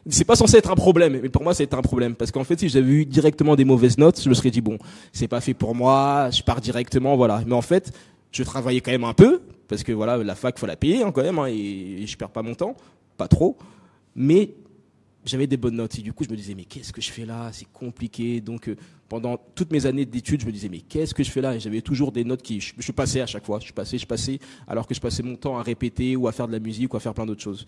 C'est 0.08 0.25
pas 0.25 0.37
censé 0.37 0.56
être 0.56 0.70
un 0.70 0.76
problème, 0.76 1.19
mais 1.20 1.28
pour 1.28 1.43
moi, 1.43 1.54
c'est 1.54 1.75
un 1.75 1.82
problème. 1.82 2.14
Parce 2.14 2.31
qu'en 2.31 2.44
fait, 2.44 2.60
si 2.60 2.69
j'avais 2.69 2.93
eu 2.93 3.04
directement 3.04 3.56
des 3.56 3.64
mauvaises 3.64 3.98
notes, 3.98 4.22
je 4.22 4.28
me 4.28 4.34
serais 4.34 4.52
dit, 4.52 4.60
bon, 4.60 4.78
c'est 5.12 5.26
pas 5.26 5.40
fait 5.40 5.54
pour 5.54 5.75
moi, 5.75 6.31
je 6.31 6.43
pars 6.43 6.60
directement, 6.60 7.16
voilà. 7.16 7.43
Mais 7.44 7.54
en 7.54 7.62
fait, 7.62 7.93
je 8.31 8.44
travaillais 8.44 8.81
quand 8.81 8.93
même 8.93 9.02
un 9.02 9.14
peu, 9.14 9.43
parce 9.66 9.82
que 9.82 9.90
voilà, 9.90 10.16
la 10.19 10.37
fac, 10.37 10.56
faut 10.60 10.66
la 10.66 10.76
payer 10.76 11.02
hein, 11.02 11.10
quand 11.10 11.22
même, 11.22 11.40
hein, 11.40 11.46
et 11.48 12.04
je 12.06 12.16
perds 12.16 12.31
pas 12.31 12.43
mon 12.43 12.54
temps, 12.54 12.76
pas 13.16 13.26
trop. 13.26 13.56
Mais 14.14 14.54
j'avais 15.26 15.46
des 15.46 15.56
bonnes 15.56 15.76
notes. 15.76 15.99
Et 15.99 16.02
du 16.02 16.12
coup, 16.12 16.25
je 16.25 16.31
me 16.31 16.37
disais, 16.37 16.55
mais 16.55 16.64
qu'est-ce 16.64 16.93
que 16.93 17.00
je 17.00 17.11
fais 17.11 17.26
là? 17.26 17.50
C'est 17.52 17.70
compliqué. 17.73 18.40
Donc, 18.40 18.69
euh, 18.69 18.76
pendant 19.08 19.38
toutes 19.55 19.73
mes 19.73 19.87
années 19.87 20.06
d'études, 20.06 20.40
je 20.40 20.46
me 20.46 20.52
disais, 20.52 20.69
mais 20.69 20.81
qu'est-ce 20.81 21.14
que 21.14 21.23
je 21.23 21.31
fais 21.31 21.40
là? 21.40 21.55
Et 21.55 21.61
j'avais 21.61 21.82
toujours 21.82 22.12
des 22.12 22.25
notes 22.25 22.43
qui. 22.43 22.61
Je, 22.61 22.93
passais 22.93 23.20
à 23.20 23.26
chaque 23.26 23.44
fois. 23.44 23.58
Je 23.61 23.73
passais, 23.73 23.99
je 23.99 24.06
passais, 24.06 24.38
alors 24.67 24.87
que 24.87 24.94
je 24.94 25.00
passais 25.00 25.23
mon 25.23 25.37
temps 25.37 25.58
à 25.58 25.62
répéter 25.62 26.17
ou 26.17 26.28
à 26.28 26.32
faire 26.32 26.46
de 26.46 26.52
la 26.52 26.61
musique 26.61 26.94
ou 26.94 26.96
à 26.96 27.00
faire 27.00 27.14
plein 27.14 27.26
d'autres 27.26 27.43
choses. 27.43 27.67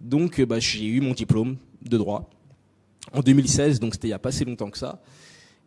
Donc, 0.00 0.38
euh, 0.40 0.46
bah, 0.46 0.58
j'ai 0.60 0.86
eu 0.86 1.00
mon 1.00 1.12
diplôme 1.12 1.56
de 1.82 1.98
droit 1.98 2.30
en 3.12 3.20
2016. 3.20 3.80
Donc, 3.80 3.94
c'était 3.94 4.08
il 4.08 4.10
n'y 4.10 4.14
a 4.14 4.18
pas 4.18 4.32
si 4.32 4.44
longtemps 4.44 4.70
que 4.70 4.78
ça. 4.78 5.02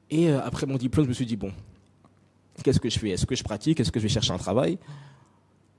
Et 0.09 0.29
euh, 0.29 0.39
après 0.43 0.65
mon 0.65 0.77
diplôme, 0.77 1.05
je 1.05 1.09
me 1.09 1.13
suis 1.13 1.25
dit, 1.25 1.35
bon, 1.35 1.51
qu'est-ce 2.63 2.79
que 2.79 2.89
je 2.89 2.99
fais? 2.99 3.09
Est-ce 3.09 3.25
que 3.25 3.35
je 3.35 3.43
pratique? 3.43 3.79
Est-ce 3.79 3.91
que 3.91 3.99
je 3.99 4.03
vais 4.03 4.13
chercher 4.13 4.31
un 4.31 4.37
travail? 4.37 4.77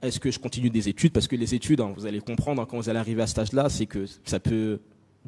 Est-ce 0.03 0.21
que 0.21 0.31
je 0.31 0.39
continue 0.39 0.71
des 0.71 0.89
études? 0.89 1.13
Parce 1.13 1.27
que 1.27 1.37
les 1.37 1.55
études, 1.55 1.81
hein, 1.81 1.93
vous 1.97 2.07
allez 2.07 2.21
comprendre 2.21 2.63
hein, 2.63 2.67
quand 2.69 2.77
vous 2.77 2.89
allez 2.89 2.99
arriver 2.99 3.23
à 3.23 3.27
cet 3.27 3.39
âge-là, 3.39 3.69
c'est 3.69 3.87
que 3.87 4.05
ça 4.25 4.39
peut 4.39 4.79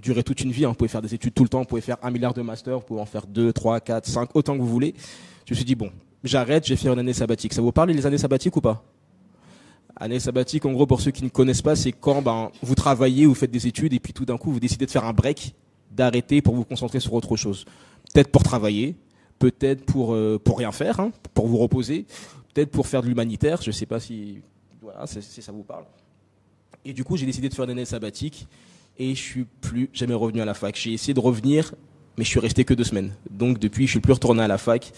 durer 0.02 0.22
toute 0.22 0.40
une 0.40 0.52
vie. 0.52 0.64
Hein. 0.64 0.68
Vous 0.68 0.74
pouvez 0.74 0.88
faire 0.88 1.02
des 1.02 1.14
études 1.14 1.34
tout 1.34 1.42
le 1.42 1.48
temps, 1.48 1.60
vous 1.60 1.66
pouvez 1.66 1.80
faire 1.80 1.98
un 2.02 2.10
milliard 2.10 2.34
de 2.34 2.42
masters, 2.42 2.78
vous 2.78 2.84
pouvez 2.84 3.00
en 3.00 3.06
faire 3.06 3.26
deux, 3.26 3.52
trois, 3.52 3.80
quatre, 3.80 4.06
cinq, 4.06 4.30
autant 4.34 4.54
que 4.56 4.62
vous 4.62 4.68
voulez. 4.68 4.94
Je 5.46 5.52
me 5.52 5.56
suis 5.56 5.64
dit, 5.64 5.74
bon, 5.74 5.90
j'arrête, 6.24 6.66
j'ai 6.66 6.76
fait 6.76 6.88
une 6.88 6.98
année 6.98 7.12
sabbatique. 7.12 7.52
Ça 7.52 7.62
vous 7.62 7.72
parle 7.72 7.90
les 7.90 8.06
années 8.06 8.18
sabbatiques 8.18 8.56
ou 8.56 8.60
pas? 8.60 8.84
Année 9.96 10.20
sabbatique, 10.20 10.64
en 10.64 10.72
gros, 10.72 10.86
pour 10.86 11.00
ceux 11.00 11.10
qui 11.10 11.24
ne 11.24 11.28
connaissent 11.28 11.62
pas, 11.62 11.76
c'est 11.76 11.92
quand 11.92 12.22
ben, 12.22 12.50
vous 12.62 12.74
travaillez, 12.74 13.26
vous 13.26 13.34
faites 13.34 13.50
des 13.50 13.66
études, 13.66 13.92
et 13.92 14.00
puis 14.00 14.12
tout 14.12 14.24
d'un 14.24 14.38
coup, 14.38 14.50
vous 14.50 14.60
décidez 14.60 14.86
de 14.86 14.90
faire 14.90 15.04
un 15.04 15.12
break, 15.12 15.54
d'arrêter 15.90 16.40
pour 16.40 16.54
vous 16.54 16.64
concentrer 16.64 17.00
sur 17.00 17.12
autre 17.12 17.36
chose. 17.36 17.66
Peut-être 18.14 18.30
pour 18.30 18.42
travailler, 18.42 18.96
peut-être 19.38 19.84
pour, 19.84 20.14
euh, 20.14 20.40
pour 20.42 20.58
rien 20.58 20.72
faire, 20.72 21.00
hein, 21.00 21.12
pour 21.34 21.48
vous 21.48 21.58
reposer, 21.58 22.06
peut-être 22.54 22.70
pour 22.70 22.86
faire 22.86 23.02
de 23.02 23.08
l'humanitaire, 23.08 23.60
je 23.60 23.68
ne 23.68 23.72
sais 23.72 23.86
pas 23.86 24.00
si, 24.00 24.38
voilà, 24.80 25.06
si 25.06 25.42
ça 25.42 25.52
vous 25.52 25.64
parle. 25.64 25.84
Et 26.84 26.92
du 26.92 27.04
coup, 27.04 27.16
j'ai 27.16 27.26
décidé 27.26 27.48
de 27.48 27.54
faire 27.54 27.64
une 27.64 27.72
année 27.72 27.84
sabbatique 27.84 28.46
et 29.00 29.14
je 29.14 29.20
suis 29.20 29.46
plus 29.62 29.88
jamais 29.94 30.14
revenu 30.14 30.40
à 30.42 30.44
la 30.44 30.54
fac. 30.54 30.76
J'ai 30.76 30.92
essayé 30.92 31.14
de 31.14 31.20
revenir, 31.20 31.74
mais 32.16 32.24
je 32.24 32.28
suis 32.28 32.38
resté 32.38 32.64
que 32.64 32.74
deux 32.74 32.84
semaines. 32.84 33.12
Donc 33.30 33.58
depuis, 33.58 33.86
je 33.86 33.92
suis 33.92 34.00
plus 34.00 34.12
retourné 34.12 34.42
à 34.42 34.46
la 34.46 34.58
fac. 34.58 34.92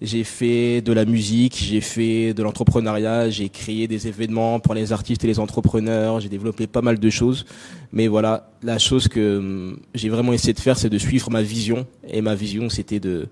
J'ai 0.00 0.24
fait 0.24 0.80
de 0.80 0.92
la 0.92 1.04
musique, 1.04 1.56
j'ai 1.56 1.80
fait 1.80 2.34
de 2.34 2.42
l'entrepreneuriat, 2.42 3.30
j'ai 3.30 3.48
créé 3.48 3.88
des 3.88 4.06
événements 4.06 4.60
pour 4.60 4.74
les 4.74 4.92
artistes 4.92 5.24
et 5.24 5.26
les 5.26 5.40
entrepreneurs, 5.40 6.20
j'ai 6.20 6.28
développé 6.28 6.66
pas 6.66 6.82
mal 6.82 7.00
de 7.00 7.10
choses. 7.10 7.46
Mais 7.92 8.06
voilà, 8.06 8.50
la 8.62 8.78
chose 8.78 9.08
que 9.08 9.38
hum, 9.38 9.80
j'ai 9.94 10.08
vraiment 10.08 10.32
essayé 10.32 10.52
de 10.52 10.60
faire, 10.60 10.78
c'est 10.78 10.90
de 10.90 10.98
suivre 10.98 11.30
ma 11.30 11.42
vision. 11.42 11.86
Et 12.06 12.20
ma 12.20 12.34
vision, 12.34 12.68
c'était 12.68 13.00
de 13.00 13.26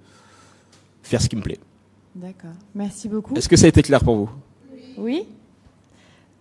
faire 1.03 1.23
ce 1.23 1.29
qui 1.29 1.37
me 1.37 1.43
plaît. 1.43 1.61
D'accord. 2.17 2.57
Merci 2.75 3.09
beaucoup. 3.09 3.37
Est-ce 3.37 3.49
que 3.49 3.57
ça 3.57 3.67
a 3.67 3.69
été 3.69 3.83
clair 3.83 4.03
pour 4.03 4.17
vous? 4.17 4.31
Oui. 4.97 5.25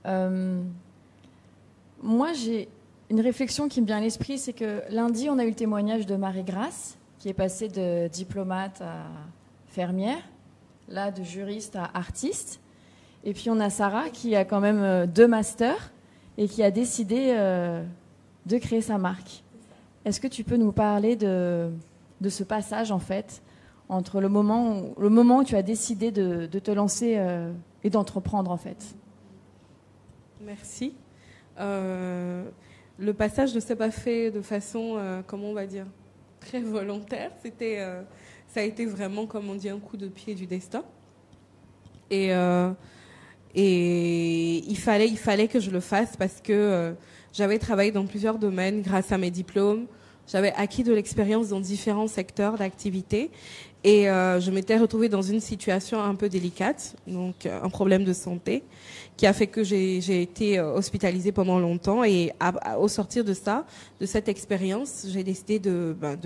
Euh, 0.06 0.62
moi, 2.02 2.34
j'ai 2.34 2.68
une 3.14 3.22
réflexion 3.22 3.70
qui 3.70 3.80
me 3.80 3.86
vient 3.86 3.98
à 3.98 4.02
l'esprit, 4.02 4.40
c'est 4.40 4.54
que 4.54 4.82
lundi, 4.90 5.30
on 5.30 5.38
a 5.38 5.44
eu 5.44 5.50
le 5.50 5.54
témoignage 5.54 6.08
de 6.08 6.16
Marie-Grace, 6.16 6.98
qui 7.20 7.30
est 7.30 7.36
passée 7.36 7.68
de 7.68 8.08
diplomate 8.08 8.82
à 8.82 9.06
fermière, 9.68 10.18
là 10.88 11.12
de 11.12 11.22
juriste 11.22 11.76
à 11.76 11.92
artiste. 11.94 12.60
Et 13.24 13.34
puis 13.34 13.52
on 13.52 13.60
a 13.60 13.70
Sarah, 13.70 14.10
qui 14.10 14.36
a 14.36 14.46
quand 14.46 14.60
même 14.60 14.82
euh, 14.82 15.06
deux 15.06 15.28
masters 15.28 15.92
et 16.40 16.48
qui 16.48 16.64
a 16.64 16.72
décidé 16.72 17.36
euh, 17.38 17.84
de 18.48 18.58
créer 18.58 18.82
sa 18.82 18.98
marque. 18.98 19.44
Est-ce 20.06 20.20
que 20.20 20.28
tu 20.28 20.44
peux 20.44 20.58
nous 20.58 20.72
parler 20.72 21.16
de, 21.16 21.70
ce 22.28 22.44
passage, 22.44 22.92
en 22.92 22.98
fait, 22.98 23.44
entre 23.90 24.22
le 24.22 24.28
moment 24.28 24.80
où, 24.80 25.00
le 25.00 25.10
moment 25.10 25.38
où 25.38 25.44
tu 25.44 25.56
as 25.56 25.62
décidé 25.62 26.10
de, 26.10 26.48
te 26.48 26.72
lancer 26.72 27.18
euh, 27.20 27.54
et 27.84 27.92
d'entreprendre, 27.92 28.50
en 28.50 28.58
fait? 28.58 28.96
Merci 30.42 30.96
le 33.04 33.14
passage 33.14 33.54
ne 33.54 33.60
s'est 33.60 33.76
pas 33.76 33.92
fait 33.92 34.32
de 34.32 34.42
façon, 34.42 34.96
euh, 34.98 35.22
comment 35.26 35.50
on 35.50 35.54
va 35.54 35.66
dire, 35.66 35.86
très 36.40 36.62
volontaire. 36.62 37.32
C'était, 37.42 37.78
euh, 37.80 38.02
ça 38.48 38.62
a 38.62 38.64
été 38.64 38.86
vraiment, 38.86 39.26
comme 39.26 39.50
on 39.50 39.56
dit, 39.56 39.70
un 39.70 39.80
coup 39.80 39.98
de 39.98 40.08
pied 40.08 40.36
du 40.36 40.46
destin. 40.46 40.84
Et, 42.10 42.34
euh, 42.34 42.72
et 43.56 44.58
il, 44.58 44.78
fallait, 44.78 45.08
il 45.08 45.18
fallait 45.18 45.48
que 45.48 45.60
je 45.60 45.70
le 45.70 45.80
fasse 45.80 46.16
parce 46.16 46.42
que 46.42 46.96
j'avais 47.34 47.60
travaillé 47.60 47.92
dans 47.92 48.06
plusieurs 48.06 48.40
domaines 48.40 48.82
grâce 48.82 49.12
à 49.12 49.18
mes 49.18 49.32
diplômes. 49.32 49.88
J'avais 50.28 50.54
acquis 50.54 50.84
de 50.84 50.94
l'expérience 50.94 51.50
dans 51.50 51.60
différents 51.60 52.08
secteurs 52.08 52.58
d'activité 52.58 53.30
et 53.84 54.06
je 54.06 54.52
m'étais 54.52 54.78
retrouvée 54.78 55.10
dans 55.10 55.22
une 55.22 55.42
situation 55.42 56.02
un 56.02 56.16
peu 56.16 56.30
délicate, 56.30 56.96
donc 57.06 57.46
un 57.46 57.70
problème 57.70 58.06
de 58.06 58.14
santé 58.14 58.64
qui 59.18 59.28
a 59.28 59.34
fait 59.34 59.48
que 59.48 59.64
j'ai 59.64 60.22
été 60.22 60.60
euh, 60.60 60.74
hospitalisée 60.74 61.32
pendant 61.32 61.60
longtemps. 61.60 62.04
Et 62.04 62.32
au 62.80 62.88
sortir 62.88 63.24
de 63.24 63.34
ça, 63.34 63.66
de 64.00 64.06
cette 64.06 64.28
expérience, 64.28 65.06
j'ai 65.10 65.24
décidé 65.24 65.60
de, 65.60 65.96
ben, 66.00 66.18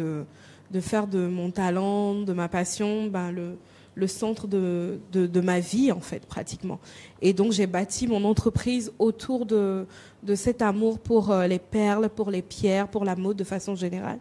faire 0.82 1.08
de 1.08 1.28
mon 1.28 1.52
talent, 1.52 2.16
de 2.16 2.34
ma 2.34 2.48
passion, 2.48 3.08
ben, 3.08 3.32
le, 3.32 4.08
centre 4.08 4.48
de, 4.48 5.42
ma 5.42 5.60
vie, 5.60 5.92
en 5.92 6.00
fait, 6.00 6.26
pratiquement. 6.26 6.80
Et 7.22 7.34
donc, 7.34 7.52
j'ai 7.52 7.68
bâti 7.68 8.08
mon 8.08 8.24
entreprise 8.26 8.92
autour 9.00 9.46
de, 9.46 9.86
de 10.24 10.36
cet 10.36 10.62
amour 10.62 11.00
pour 11.00 11.32
euh, 11.32 11.48
les 11.48 11.60
perles, 11.60 12.10
pour 12.10 12.32
les 12.32 12.42
pierres, 12.42 12.88
pour 12.88 13.06
la 13.06 13.16
mode 13.16 13.38
de 13.38 13.44
façon 13.44 13.76
générale. 13.76 14.20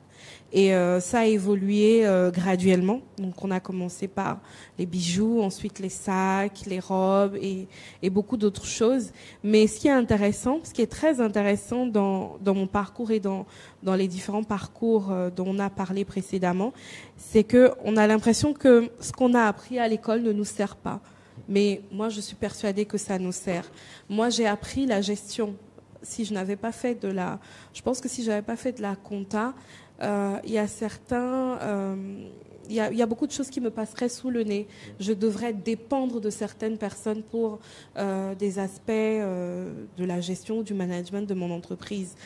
Et 0.53 0.75
euh, 0.75 1.01
ça 1.01 1.21
a 1.21 1.25
évolué 1.25 2.07
euh, 2.07 2.31
graduellement. 2.31 3.01
Donc 3.19 3.45
on 3.45 3.51
a 3.51 3.61
commencé 3.61 4.07
par 4.07 4.39
les 4.79 4.87
bijoux, 4.87 5.41
ensuite 5.41 5.79
les 5.79 5.89
sacs, 5.89 6.65
les 6.67 6.81
robes 6.81 7.37
et, 7.37 7.67
et 8.03 8.11
beaucoup 8.11 8.37
d'autres 8.37 8.67
choses. 8.67 9.11
Mais 9.43 9.67
ce 9.67 9.81
qui 9.81 9.89
est 9.89 9.93
intéressant, 9.93 10.61
ce 10.63 10.73
qui 10.73 10.83
est 10.83 10.87
très 10.87 11.21
intéressant 11.21 11.87
dans, 11.87 12.37
dans 12.41 12.55
mon 12.55 12.67
parcours 12.67 13.11
et 13.11 13.21
dans, 13.21 13.47
dans 13.83 13.95
les 13.95 14.09
différents 14.09 14.45
parcours 14.45 15.13
dont 15.35 15.47
on 15.49 15.59
a 15.59 15.71
parlé 15.71 16.05
précédemment, 16.05 16.73
c'est 17.17 17.45
que 17.45 17.73
on 17.85 17.97
a 17.97 18.07
l'impression 18.07 18.53
que 18.53 18.91
ce 19.01 19.13
qu'on 19.13 19.35
a 19.35 19.43
appris 19.43 19.79
à 19.79 19.89
l'école 19.89 20.23
ne 20.23 20.33
nous 20.33 20.45
sert 20.45 20.77
pas. 20.77 21.01
Mais 21.49 21.83
moi, 21.93 22.09
je 22.09 22.21
suis 22.21 22.37
persuadée 22.37 22.85
que 22.85 22.99
ça 22.99 23.19
nous 23.19 23.33
sert. 23.33 23.71
Moi, 24.09 24.31
j'ai 24.31 24.47
appris 24.47 24.87
la 24.87 25.01
gestion 25.01 25.55
si 26.03 26.25
je 26.25 26.33
n'avais 26.33 26.57
pas 26.57 26.73
fait 26.73 26.95
de 26.95 27.09
la, 27.09 27.39
je 27.75 27.83
pense 27.83 28.01
que 28.01 28.09
si 28.09 28.23
j'avais 28.23 28.43
pas 28.43 28.57
fait 28.57 28.73
de 28.73 28.83
la 28.83 28.97
compta, 28.97 29.55
euh, 30.03 30.39
il 30.45 30.53
y 30.53 30.59
a 30.59 30.69
certains, 30.69 31.59
euh, 31.61 32.29
il 32.69 32.75
y, 32.75 32.81
a, 32.81 33.07
beaucoup 33.07 33.29
de 33.29 33.33
choses 33.33 33.49
qui 33.49 33.61
me 33.61 33.71
passeraient 33.71 34.09
sous 34.09 34.29
le 34.29 34.43
nez. 34.43 34.67
Je 34.99 35.13
devrais 35.13 35.53
dépendre 35.53 36.21
de 36.21 36.31
certaines 36.31 36.79
personnes 36.79 37.23
pour 37.23 37.61
euh, 37.97 38.35
des 38.35 38.59
aspects 38.59 38.91
de 38.91 40.05
la 40.05 40.21
gestion, 40.21 40.63
du 40.63 40.75
management 40.75 41.29
de 41.29 41.35
mon 41.35 41.53
entreprise. 41.53 42.17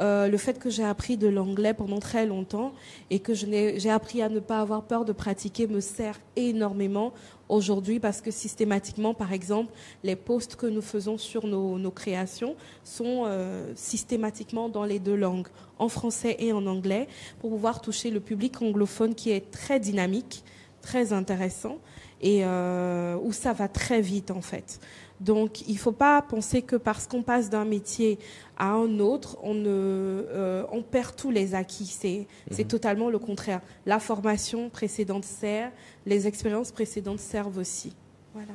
Euh, 0.00 0.28
le 0.28 0.38
fait 0.38 0.58
que 0.58 0.70
j'ai 0.70 0.84
appris 0.84 1.16
de 1.16 1.28
l'anglais 1.28 1.74
pendant 1.74 1.98
très 1.98 2.24
longtemps 2.24 2.72
et 3.10 3.18
que 3.18 3.34
j'ai 3.34 3.90
appris 3.90 4.22
à 4.22 4.28
ne 4.28 4.40
pas 4.40 4.60
avoir 4.60 4.84
peur 4.84 5.04
de 5.04 5.12
pratiquer 5.12 5.66
me 5.66 5.80
sert 5.80 6.18
énormément 6.36 7.12
aujourd'hui 7.50 8.00
parce 8.00 8.22
que 8.22 8.30
systématiquement, 8.30 9.12
par 9.12 9.32
exemple, 9.32 9.72
les 10.02 10.16
posts 10.16 10.56
que 10.56 10.66
nous 10.66 10.80
faisons 10.80 11.18
sur 11.18 11.46
nos, 11.46 11.78
nos 11.78 11.90
créations 11.90 12.56
sont 12.82 13.24
euh, 13.26 13.72
systématiquement 13.74 14.68
dans 14.68 14.84
les 14.84 15.00
deux 15.00 15.16
langues, 15.16 15.48
en 15.78 15.88
français 15.88 16.36
et 16.38 16.52
en 16.52 16.64
anglais, 16.66 17.06
pour 17.40 17.50
pouvoir 17.50 17.82
toucher 17.82 18.10
le 18.10 18.20
public 18.20 18.62
anglophone 18.62 19.14
qui 19.14 19.30
est 19.30 19.50
très 19.50 19.80
dynamique, 19.80 20.44
très 20.80 21.12
intéressant 21.12 21.78
et 22.22 22.44
euh, 22.44 23.16
où 23.22 23.32
ça 23.32 23.52
va 23.52 23.68
très 23.68 24.00
vite 24.00 24.30
en 24.30 24.40
fait. 24.40 24.80
Donc, 25.20 25.68
il 25.68 25.74
ne 25.74 25.78
faut 25.78 25.92
pas 25.92 26.22
penser 26.22 26.62
que 26.62 26.76
parce 26.76 27.06
qu'on 27.06 27.22
passe 27.22 27.50
d'un 27.50 27.66
métier 27.66 28.18
à 28.56 28.70
un 28.70 28.98
autre, 29.00 29.36
on, 29.42 29.52
ne, 29.52 29.66
euh, 29.68 30.64
on 30.72 30.82
perd 30.82 31.14
tous 31.14 31.30
les 31.30 31.54
acquis. 31.54 31.86
C'est 31.86 32.26
mmh. 32.50 32.66
totalement 32.66 33.10
le 33.10 33.18
contraire. 33.18 33.60
La 33.84 33.98
formation 33.98 34.70
précédente 34.70 35.24
sert, 35.24 35.70
les 36.06 36.26
expériences 36.26 36.72
précédentes 36.72 37.20
servent 37.20 37.58
aussi. 37.58 37.92
Voilà. 38.34 38.52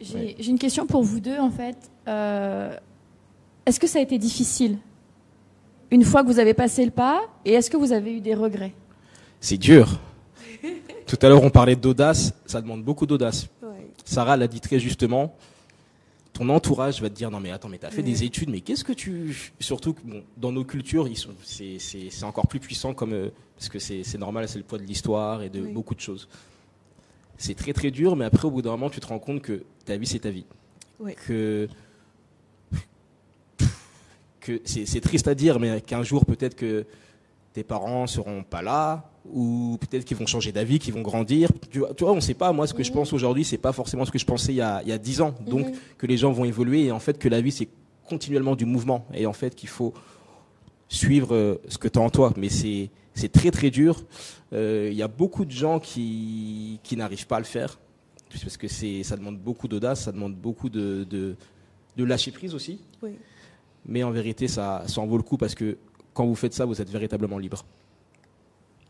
J'ai 0.00 0.14
ouais. 0.14 0.36
une 0.46 0.58
question 0.58 0.86
pour 0.86 1.02
vous 1.02 1.20
deux, 1.20 1.38
en 1.38 1.50
fait. 1.50 1.76
Euh, 2.06 2.76
est-ce 3.66 3.80
que 3.80 3.86
ça 3.86 3.98
a 3.98 4.02
été 4.02 4.16
difficile 4.16 4.78
une 5.90 6.04
fois 6.04 6.22
que 6.22 6.28
vous 6.28 6.38
avez 6.38 6.54
passé 6.54 6.84
le 6.84 6.90
pas 6.90 7.20
Et 7.44 7.52
est-ce 7.52 7.70
que 7.70 7.76
vous 7.76 7.92
avez 7.92 8.14
eu 8.14 8.20
des 8.20 8.34
regrets? 8.34 8.74
C'est 9.40 9.58
dur. 9.58 10.00
Tout 11.06 11.18
à 11.22 11.28
l'heure, 11.28 11.42
on 11.42 11.50
parlait 11.50 11.76
d'audace. 11.76 12.32
Ça 12.46 12.60
demande 12.60 12.82
beaucoup 12.82 13.06
d'audace. 13.06 13.48
Sarah 14.08 14.38
l'a 14.38 14.48
dit 14.48 14.60
très 14.60 14.80
justement. 14.80 15.36
Ton 16.32 16.48
entourage 16.48 17.02
va 17.02 17.10
te 17.10 17.14
dire 17.14 17.30
non 17.30 17.40
mais 17.40 17.50
attends 17.50 17.68
mais 17.68 17.78
t'as 17.78 17.90
fait 17.90 18.02
des 18.02 18.24
études 18.24 18.48
mais 18.48 18.60
qu'est-ce 18.60 18.84
que 18.84 18.92
tu 18.92 19.52
surtout 19.60 19.92
que 19.92 20.00
bon, 20.04 20.22
dans 20.36 20.52
nos 20.52 20.64
cultures 20.64 21.08
ils 21.08 21.16
sont 21.16 21.30
c'est 21.42 21.78
c'est 21.78 22.24
encore 22.24 22.46
plus 22.46 22.60
puissant 22.60 22.94
comme 22.94 23.12
euh, 23.12 23.28
parce 23.56 23.68
que 23.68 23.78
c'est 23.78 24.04
c'est 24.04 24.18
normal 24.18 24.48
c'est 24.48 24.58
le 24.58 24.64
poids 24.64 24.78
de 24.78 24.84
l'histoire 24.84 25.42
et 25.42 25.50
de 25.50 25.60
oui. 25.60 25.72
beaucoup 25.72 25.94
de 25.94 26.00
choses. 26.00 26.28
C'est 27.36 27.54
très 27.54 27.72
très 27.72 27.90
dur 27.90 28.16
mais 28.16 28.24
après 28.24 28.46
au 28.46 28.50
bout 28.50 28.62
d'un 28.62 28.70
moment 28.70 28.88
tu 28.88 29.00
te 29.00 29.06
rends 29.06 29.18
compte 29.18 29.42
que 29.42 29.64
ta 29.84 29.96
vie 29.96 30.06
c'est 30.06 30.20
ta 30.20 30.30
vie. 30.30 30.46
Oui. 31.00 31.14
Que 31.26 31.68
que 34.40 34.60
c'est 34.64 35.00
triste 35.00 35.28
à 35.28 35.34
dire 35.34 35.60
mais 35.60 35.82
qu'un 35.82 36.02
jour 36.02 36.24
peut-être 36.24 36.54
que 36.54 36.86
tes 37.52 37.64
parents 37.64 38.06
seront 38.06 38.42
pas 38.42 38.62
là 38.62 39.10
ou 39.30 39.76
peut-être 39.80 40.04
qu'ils 40.04 40.16
vont 40.16 40.26
changer 40.26 40.52
d'avis, 40.52 40.78
qu'ils 40.78 40.94
vont 40.94 41.02
grandir. 41.02 41.50
Tu 41.70 41.78
vois, 41.80 42.12
on 42.12 42.16
ne 42.16 42.20
sait 42.20 42.34
pas. 42.34 42.52
Moi, 42.52 42.66
ce 42.66 42.74
que 42.74 42.80
mmh. 42.80 42.84
je 42.84 42.92
pense 42.92 43.12
aujourd'hui, 43.12 43.44
c'est 43.44 43.58
pas 43.58 43.72
forcément 43.72 44.04
ce 44.04 44.10
que 44.10 44.18
je 44.18 44.24
pensais 44.24 44.52
il 44.52 44.56
y 44.56 44.62
a, 44.62 44.82
il 44.82 44.88
y 44.88 44.92
a 44.92 44.98
10 44.98 45.20
ans. 45.20 45.34
Donc, 45.46 45.66
mmh. 45.66 45.72
que 45.98 46.06
les 46.06 46.16
gens 46.16 46.32
vont 46.32 46.44
évoluer 46.44 46.86
et 46.86 46.92
en 46.92 46.98
fait 47.00 47.18
que 47.18 47.28
la 47.28 47.40
vie, 47.40 47.52
c'est 47.52 47.68
continuellement 48.08 48.56
du 48.56 48.64
mouvement 48.64 49.06
et 49.12 49.26
en 49.26 49.34
fait 49.34 49.54
qu'il 49.54 49.68
faut 49.68 49.92
suivre 50.88 51.34
euh, 51.34 51.60
ce 51.68 51.76
que 51.76 51.88
tu 51.88 51.98
as 51.98 52.02
en 52.02 52.10
toi. 52.10 52.32
Mais 52.36 52.48
c'est 52.48 52.90
c'est 53.14 53.30
très 53.30 53.50
très 53.50 53.70
dur. 53.70 54.04
Euh, 54.52 54.88
il 54.90 54.96
y 54.96 55.02
a 55.02 55.08
beaucoup 55.08 55.44
de 55.44 55.50
gens 55.50 55.78
qui 55.78 56.80
qui 56.82 56.96
n'arrivent 56.96 57.26
pas 57.26 57.36
à 57.36 57.40
le 57.40 57.44
faire 57.44 57.78
parce 58.30 58.56
que 58.56 58.68
c'est 58.68 59.02
ça 59.02 59.16
demande 59.16 59.38
beaucoup 59.38 59.68
d'audace, 59.68 60.04
ça 60.04 60.12
demande 60.12 60.34
beaucoup 60.34 60.68
de, 60.68 61.04
de 61.08 61.36
de 61.96 62.04
lâcher 62.04 62.30
prise 62.30 62.54
aussi. 62.54 62.80
Oui. 63.02 63.10
Mais 63.86 64.02
en 64.02 64.10
vérité, 64.10 64.48
ça, 64.48 64.84
ça 64.86 65.00
en 65.00 65.06
vaut 65.06 65.16
le 65.16 65.22
coup 65.22 65.36
parce 65.36 65.54
que 65.54 65.78
quand 66.18 66.26
vous 66.26 66.34
faites 66.34 66.52
ça, 66.52 66.64
vous 66.64 66.82
êtes 66.82 66.90
véritablement 66.90 67.38
libre. 67.38 67.64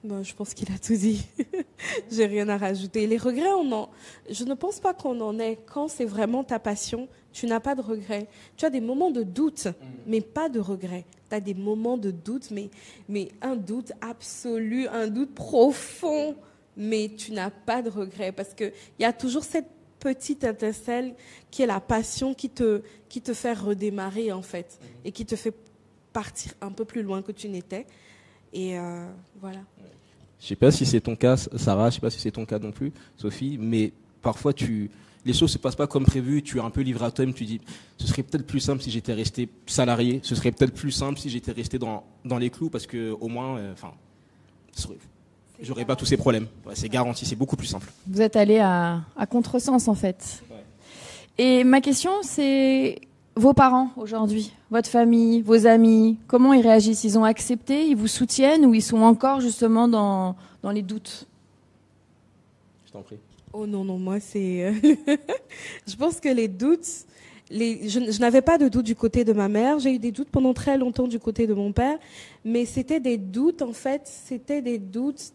Bon, 0.02 0.23
je 0.23 0.35
pense 0.35 0.54
qu'il 0.54 0.73
a 0.73 0.78
tout 0.78 0.94
dit. 0.94 1.26
J'ai 2.11 2.25
rien 2.25 2.49
à 2.49 2.56
rajouter. 2.56 3.06
Les 3.06 3.18
regrets, 3.18 3.52
on 3.52 3.70
en... 3.70 3.90
je 4.30 4.44
ne 4.44 4.54
pense 4.54 4.80
pas 4.80 4.94
qu'on 4.94 5.20
en 5.20 5.38
ait. 5.38 5.58
Quand 5.66 5.88
c'est 5.88 6.06
vraiment 6.06 6.42
ta 6.42 6.58
passion, 6.58 7.06
tu 7.35 7.44
n'as 7.44 7.61
pas 7.61 7.75
de 7.75 7.82
regrets. 7.82 8.28
Tu 8.56 8.64
as 8.64 8.70
des 8.70 8.80
moments 8.80 9.11
de 9.11 9.25
doute, 9.25 9.66
mmh. 9.66 9.85
mais 10.06 10.23
pas 10.23 10.49
de 10.49 10.58
regrets. 10.58 11.04
Tu 11.28 11.37
as 11.37 11.40
des 11.40 11.52
moments 11.52 11.99
de 11.99 12.11
doute, 12.11 12.50
mais, 12.50 12.70
mais 13.11 13.28
un 13.42 13.56
doute 13.56 13.92
absolu, 14.00 14.88
un 14.88 15.08
doute 15.08 15.35
profond, 15.35 16.35
mais 16.78 17.11
tu 17.14 17.32
n'as 17.32 17.50
pas 17.50 17.82
de 17.82 17.90
regrets 17.90 18.32
parce 18.32 18.54
qu'il 18.54 18.73
y 18.99 19.04
a 19.04 19.12
toujours 19.12 19.44
cette 19.44 19.68
petite 20.00 20.44
étincelle 20.44 21.14
qui 21.50 21.61
est 21.61 21.66
la 21.66 21.80
passion 21.80 22.32
qui 22.32 22.49
te, 22.49 22.80
qui 23.11 23.20
te 23.20 23.35
fait 23.35 23.52
redémarrer 23.52 24.32
en 24.32 24.42
fait 24.42 24.78
et 25.04 25.12
qui 25.12 25.26
te 25.26 25.37
fait 25.37 25.52
partir 26.18 26.52
un 26.60 26.72
peu 26.72 26.84
plus 26.84 27.02
loin 27.04 27.22
que 27.22 27.30
tu 27.30 27.48
n'étais. 27.48 27.87
Et 28.52 28.76
euh, 28.76 29.06
voilà. 29.40 29.60
Je 30.40 30.46
sais 30.48 30.56
pas 30.56 30.72
si 30.72 30.84
c'est 30.84 31.00
ton 31.00 31.14
cas, 31.14 31.37
Sarah, 31.37 31.90
je 31.90 31.94
sais 31.94 32.00
pas 32.00 32.10
si 32.10 32.18
c'est 32.18 32.32
ton 32.32 32.44
cas 32.44 32.58
non 32.58 32.72
plus, 32.72 32.92
Sophie, 33.16 33.56
mais 33.60 33.92
parfois 34.20 34.52
tu, 34.52 34.90
les 35.25 35.32
choses 35.32 35.52
se 35.52 35.58
passent 35.58 35.76
pas 35.76 35.87
comme 35.87 36.04
prévu, 36.04 36.42
tu 36.42 36.58
es 36.58 36.60
un 36.60 36.70
peu 36.70 36.80
livré 36.80 37.04
à 37.04 37.12
toi-même, 37.12 37.34
tu 37.34 37.44
dis, 37.44 37.60
ce 37.98 38.06
serait 38.08 38.25
peut-être 38.25 38.46
plus 38.46 38.58
simple 38.58 38.82
si 38.82 38.90
j'étais 38.90 39.12
resté 39.12 39.48
salarié, 39.66 40.18
ce 40.25 40.34
serait 40.34 40.50
peut-être 40.50 40.75
plus 40.75 40.90
simple 40.90 41.20
si 41.20 41.30
j'étais 41.30 41.52
resté 41.52 41.78
dans, 41.78 42.02
dans 42.25 42.38
les 42.38 42.50
clous 42.50 42.68
parce 42.68 42.88
que 42.88 43.12
au 43.20 43.28
moins, 43.28 43.60
enfin, 43.72 43.92
euh, 44.90 44.94
j'aurais 45.60 45.84
pas 45.84 45.94
tous 45.94 46.06
ces 46.06 46.16
problèmes. 46.16 46.48
Ouais, 46.66 46.75
c'est 46.75 46.88
garanti, 46.88 47.26
c'est 47.26 47.37
beaucoup 47.37 47.56
plus 47.56 47.68
simple. 47.68 47.88
Vous 48.08 48.20
êtes 48.20 48.34
allé 48.34 48.58
à, 48.58 49.02
à 49.16 49.26
contresens 49.26 49.87
en 49.87 49.94
fait. 49.94 50.42
Ouais. 50.50 50.64
Et 51.44 51.62
ma 51.62 51.80
question, 51.80 52.10
c'est 52.22 53.00
vos 53.38 53.54
parents 53.54 53.90
aujourd'hui, 53.97 54.52
votre 54.71 54.88
famille, 54.88 55.42
vos 55.42 55.66
amis, 55.66 56.18
comment 56.26 56.52
ils 56.52 56.62
réagissent? 56.62 57.04
Ils 57.04 57.16
ont 57.18 57.25
accepté, 57.25 57.87
ils 57.87 57.97
vous 57.97 58.09
soutiennent 58.09 58.66
ou 58.66 58.75
ils 58.75 58.83
sont 58.83 58.99
encore 58.99 59.40
justement 59.40 59.87
dans, 59.87 60.35
dans 60.62 60.73
les 60.73 60.83
doutes? 60.83 61.26
Je 62.87 62.92
t'en 62.92 63.02
prie. 63.02 63.18
Oh 63.52 63.66
non, 63.66 63.85
non, 63.85 63.97
moi 63.97 64.18
c'est... 64.18 64.73
je 65.87 65.97
pense 65.97 66.18
que 66.21 66.28
les 66.28 66.49
doutes... 66.49 67.07
Les... 67.50 67.88
Je, 67.88 68.11
je 68.11 68.21
n'avais 68.21 68.42
pas 68.42 68.59
de 68.59 68.68
doute 68.68 68.85
du 68.85 68.97
côté 68.97 69.25
de 69.25 69.33
ma 69.33 69.49
mère, 69.49 69.78
j'ai 69.78 69.95
eu 69.95 69.99
des 69.99 70.12
doutes 70.12 70.30
pendant 70.30 70.52
très 70.52 70.76
longtemps 70.76 71.07
du 71.07 71.21
côté 71.21 71.47
de 71.47 71.54
mon 71.54 71.73
père, 71.73 71.99
mais 72.45 72.64
c'était 72.64 73.00
des 73.00 73.18
doutes, 73.18 73.62
en 73.62 73.73
fait, 73.73 74.02
c'était 74.04 74.62
des 74.62 74.78
doutes 74.78 75.33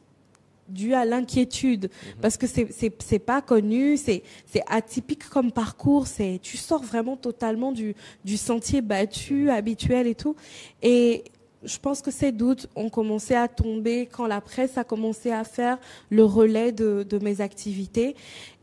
dû 0.69 0.93
à 0.93 1.05
l'inquiétude. 1.05 1.85
Mmh. 1.85 2.21
parce 2.21 2.37
que 2.37 2.47
c'est 2.47 2.67
c'est 2.99 3.19
pas 3.19 3.41
connu 3.41 3.97
c'est 3.97 4.23
c'est 4.45 4.63
atypique 4.67 5.27
comme 5.29 5.51
parcours 5.51 6.07
c'est 6.07 6.39
tu 6.41 6.57
sors 6.57 6.83
vraiment 6.83 7.17
totalement 7.17 7.71
du 7.71 7.95
du 8.23 8.37
sentier 8.37 8.81
battu 8.81 9.49
habituel 9.49 10.07
et 10.07 10.15
tout. 10.15 10.35
Et 10.81 11.23
je 11.65 11.77
pense 11.77 12.01
que 12.01 12.11
ces 12.11 12.31
doutes 12.31 12.67
ont 12.75 12.89
commencé 12.89 13.35
à 13.35 13.47
tomber 13.47 14.07
quand 14.11 14.27
la 14.27 14.41
presse 14.41 14.77
a 14.77 14.83
commencé 14.83 15.31
à 15.31 15.43
faire 15.43 15.77
le 16.09 16.23
relais 16.23 16.71
de, 16.71 17.05
de 17.07 17.19
mes 17.19 17.41
activités. 17.41 18.15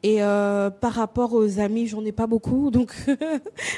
Et 0.02 0.22
euh, 0.22 0.70
par 0.70 0.92
rapport 0.92 1.32
aux 1.34 1.60
amis, 1.60 1.86
j'en 1.86 2.04
ai 2.04 2.12
pas 2.12 2.26
beaucoup, 2.26 2.70
donc 2.72 2.92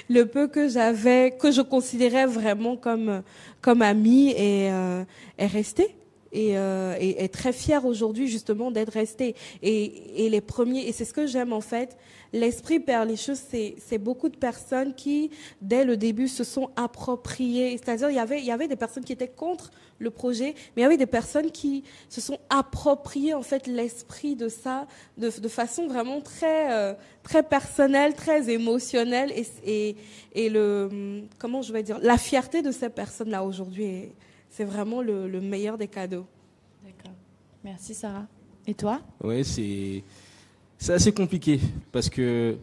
le 0.09 0.25
peu 0.25 0.49
que 0.49 0.69
j'avais, 0.69 1.37
que 1.39 1.51
je 1.51 1.63
considérais 1.63 2.27
vraiment 2.27 2.77
comme 2.77 3.23
comme 3.61 3.83
amis, 3.83 4.31
est, 4.31 4.73
euh, 4.73 5.05
est 5.39 5.47
resté 5.47 5.95
et, 6.33 6.57
euh, 6.57 7.29
très 7.33 7.53
fière 7.53 7.85
aujourd'hui 7.85 8.29
justement 8.29 8.71
d'être 8.71 8.93
restée. 8.93 9.35
Et, 9.63 10.29
les 10.29 10.41
premiers, 10.41 10.89
et 10.89 10.93
c'est 10.93 11.05
ce 11.05 11.13
que 11.13 11.27
j'aime 11.27 11.53
en 11.53 11.61
fait, 11.61 11.97
l'esprit 12.33 12.83
les 13.07 13.17
choses, 13.17 13.41
c'est 13.51 13.99
beaucoup 13.99 14.29
de 14.29 14.37
personnes 14.37 14.95
qui, 14.95 15.31
dès 15.61 15.85
le 15.85 15.97
début, 15.97 16.29
se 16.29 16.45
sont 16.45 16.71
appropriées. 16.77 17.77
C'est-à-dire, 17.77 18.11
il 18.11 18.17
y 18.17 18.19
avait, 18.19 18.39
il 18.39 18.45
y 18.45 18.51
avait 18.51 18.69
des 18.69 18.77
personnes 18.77 19.05
qui 19.05 19.13
étaient 19.13 19.29
contre 19.29 19.71
le 19.99 20.11
projet, 20.11 20.55
mais 20.75 20.81
il 20.81 20.83
y 20.83 20.85
avait 20.85 20.97
des 20.97 21.07
personnes 21.07 21.51
qui 21.51 21.85
se 22.09 22.21
sont 22.21 22.39
appropriées 22.51 23.35
en 23.35 23.43
fait 23.43 23.67
l'esprit 23.67 24.35
de 24.35 24.49
ça 24.49 24.87
de, 25.17 25.31
de, 25.31 25.49
façon 25.49 25.87
vraiment 25.87 26.21
très, 26.21 26.73
euh, 26.73 26.95
très 27.23 27.43
personnelle, 27.43 28.15
très 28.15 28.51
émotionnelle. 28.51 29.33
Et, 29.37 29.47
et, 29.65 29.97
et 30.35 30.49
le, 30.49 31.23
comment 31.39 31.63
je 31.63 31.73
vais 31.73 31.83
dire, 31.83 31.99
la 32.01 32.19
fierté 32.19 32.63
de 32.63 32.73
ces 32.73 32.89
personnes-là 32.89 33.45
aujourd'hui 33.45 33.85
est 33.85 34.13
c'est 34.53 34.65
vraiment 34.65 35.03
le, 35.03 35.29
le, 35.29 35.41
meilleur 35.41 35.79
des 35.79 35.89
cadeaux. 35.89 36.27
D'accord. 36.85 37.17
Merci 37.65 37.95
Sarah. 37.95 38.27
Et 38.67 38.75
toi? 38.75 39.01
Oui, 39.25 39.45
c'est 39.45 40.05
c'est 40.79 40.93
assez 40.93 41.13
compliqué 41.13 41.59
parce 41.91 42.09
que 42.09 42.57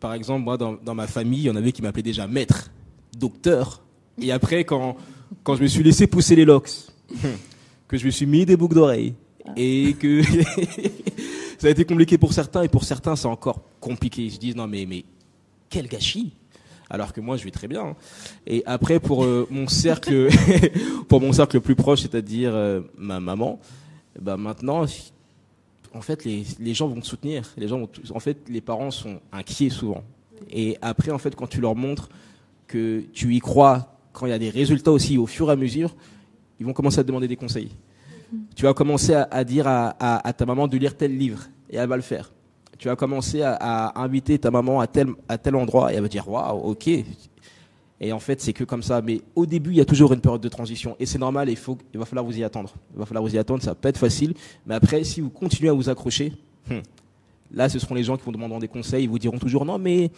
par 0.00 0.14
exemple 0.14 0.42
moi 0.42 0.56
dans, 0.56 0.72
dans 0.72 0.94
ma 0.94 1.06
famille, 1.06 1.40
il 1.40 1.46
y 1.46 1.50
en 1.50 1.56
avait 1.56 1.70
qui 1.70 1.82
m'appelaient 1.82 2.02
déjà 2.02 2.26
maître. 2.26 2.70
docteur. 3.18 3.82
Et 4.20 4.32
après, 4.32 4.64
quand, 4.64 4.96
quand 5.42 5.54
je 5.56 5.62
me 5.62 5.68
suis 5.68 5.82
laissé 5.82 6.06
pousser 6.06 6.34
les 6.34 6.44
locks, 6.44 6.70
que 7.88 7.96
je 7.96 8.06
me 8.06 8.10
suis 8.10 8.26
mis 8.26 8.44
des 8.46 8.56
boucles 8.56 8.74
d'oreilles, 8.74 9.14
et 9.56 9.94
que 9.94 10.22
ça 11.58 11.66
a 11.66 11.70
été 11.70 11.84
compliqué 11.84 12.18
pour 12.18 12.32
certains, 12.32 12.62
et 12.62 12.68
pour 12.68 12.84
certains, 12.84 13.16
c'est 13.16 13.28
encore 13.28 13.60
compliqué. 13.80 14.22
Ils 14.22 14.32
se 14.32 14.38
disent, 14.38 14.56
non, 14.56 14.66
mais, 14.66 14.86
mais 14.86 15.04
quel 15.68 15.88
gâchis 15.88 16.34
alors 16.92 17.14
que 17.14 17.22
moi 17.22 17.38
je 17.38 17.44
vais 17.44 17.50
très 17.50 17.66
bien. 17.66 17.96
Et 18.46 18.62
après 18.66 19.00
pour 19.00 19.24
euh, 19.24 19.48
mon 19.50 19.66
cercle, 19.66 20.28
pour 21.08 21.20
mon 21.22 21.32
cercle 21.32 21.56
le 21.56 21.62
plus 21.62 21.74
proche, 21.74 22.02
c'est-à-dire 22.02 22.54
euh, 22.54 22.82
ma 22.98 23.18
maman, 23.18 23.58
bah 24.20 24.36
maintenant, 24.36 24.84
en 25.94 26.00
fait 26.02 26.24
les, 26.24 26.74
gens 26.74 26.86
vont 26.88 27.00
te 27.00 27.06
soutenir. 27.06 27.50
Les 27.56 27.66
gens 27.66 27.88
en 28.14 28.20
fait 28.20 28.36
les 28.48 28.60
parents 28.60 28.90
sont 28.90 29.20
inquiets 29.32 29.70
souvent. 29.70 30.04
Et 30.50 30.76
après 30.82 31.10
en 31.10 31.18
fait 31.18 31.34
quand 31.34 31.46
tu 31.46 31.62
leur 31.62 31.74
montres 31.74 32.10
que 32.66 33.02
tu 33.14 33.34
y 33.34 33.40
crois, 33.40 33.96
quand 34.12 34.26
il 34.26 34.30
y 34.30 34.34
a 34.34 34.38
des 34.38 34.50
résultats 34.50 34.92
aussi 34.92 35.16
au 35.16 35.26
fur 35.26 35.48
et 35.48 35.52
à 35.52 35.56
mesure, 35.56 35.96
ils 36.60 36.66
vont 36.66 36.74
commencer 36.74 36.98
à 36.98 37.02
te 37.02 37.08
demander 37.08 37.28
des 37.28 37.36
conseils. 37.36 37.70
Tu 38.54 38.64
vas 38.64 38.74
commencer 38.74 39.14
à, 39.14 39.44
dire 39.44 39.66
à, 39.66 39.96
à 39.98 40.32
ta 40.34 40.44
maman 40.44 40.68
de 40.68 40.76
lire 40.76 40.96
tel 40.96 41.16
livre 41.16 41.44
et 41.70 41.76
elle 41.76 41.88
va 41.88 41.96
le 41.96 42.02
faire 42.02 42.30
tu 42.82 42.88
vas 42.88 42.96
commencer 42.96 43.42
à, 43.42 43.92
inviter 44.02 44.40
ta 44.40 44.50
maman 44.50 44.80
à 44.80 44.88
tel, 44.88 45.54
endroit 45.54 45.92
et 45.92 45.96
elle 45.96 46.02
va 46.02 46.08
dire 46.08 46.28
waouh, 46.28 46.70
ok. 46.70 46.88
Et 48.00 48.12
en 48.12 48.18
fait, 48.18 48.40
c'est 48.40 48.52
que 48.52 48.64
comme 48.64 48.82
ça. 48.82 49.00
Mais 49.00 49.20
au 49.36 49.46
début, 49.46 49.70
il 49.70 49.76
y 49.76 49.80
a 49.80 49.84
toujours 49.84 50.12
une 50.12 50.20
période 50.20 50.40
de 50.40 50.48
transition 50.48 50.96
et 50.98 51.06
c'est 51.06 51.20
normal. 51.20 51.48
il 51.48 51.56
va 51.98 52.04
falloir 52.04 52.24
vous 52.24 52.36
y 52.36 52.42
attendre. 52.42 52.74
Il 52.92 52.98
va 52.98 53.06
falloir 53.06 53.22
vous 53.22 53.36
y 53.36 53.38
attendre. 53.38 53.62
Ça 53.62 53.70
va 53.70 53.74
pas 53.76 53.88
être 53.88 53.98
facile. 53.98 54.34
Mais 54.66 54.74
après, 54.74 55.04
si 55.04 55.20
vous 55.20 55.30
continuez 55.30 55.70
à 55.70 55.72
vous 55.72 55.88
accrocher, 55.90 56.32
hmm, 56.68 56.80
là, 57.54 57.68
ce 57.68 57.78
seront 57.78 57.94
les 57.94 58.02
gens 58.02 58.16
qui 58.16 58.24
vont 58.24 58.32
demander 58.32 58.58
des 58.58 58.66
conseils. 58.66 59.04
Ils 59.04 59.08
vous 59.08 59.20
diront 59.20 59.38
toujours 59.38 59.64
non, 59.64 59.78
mais 59.78 60.10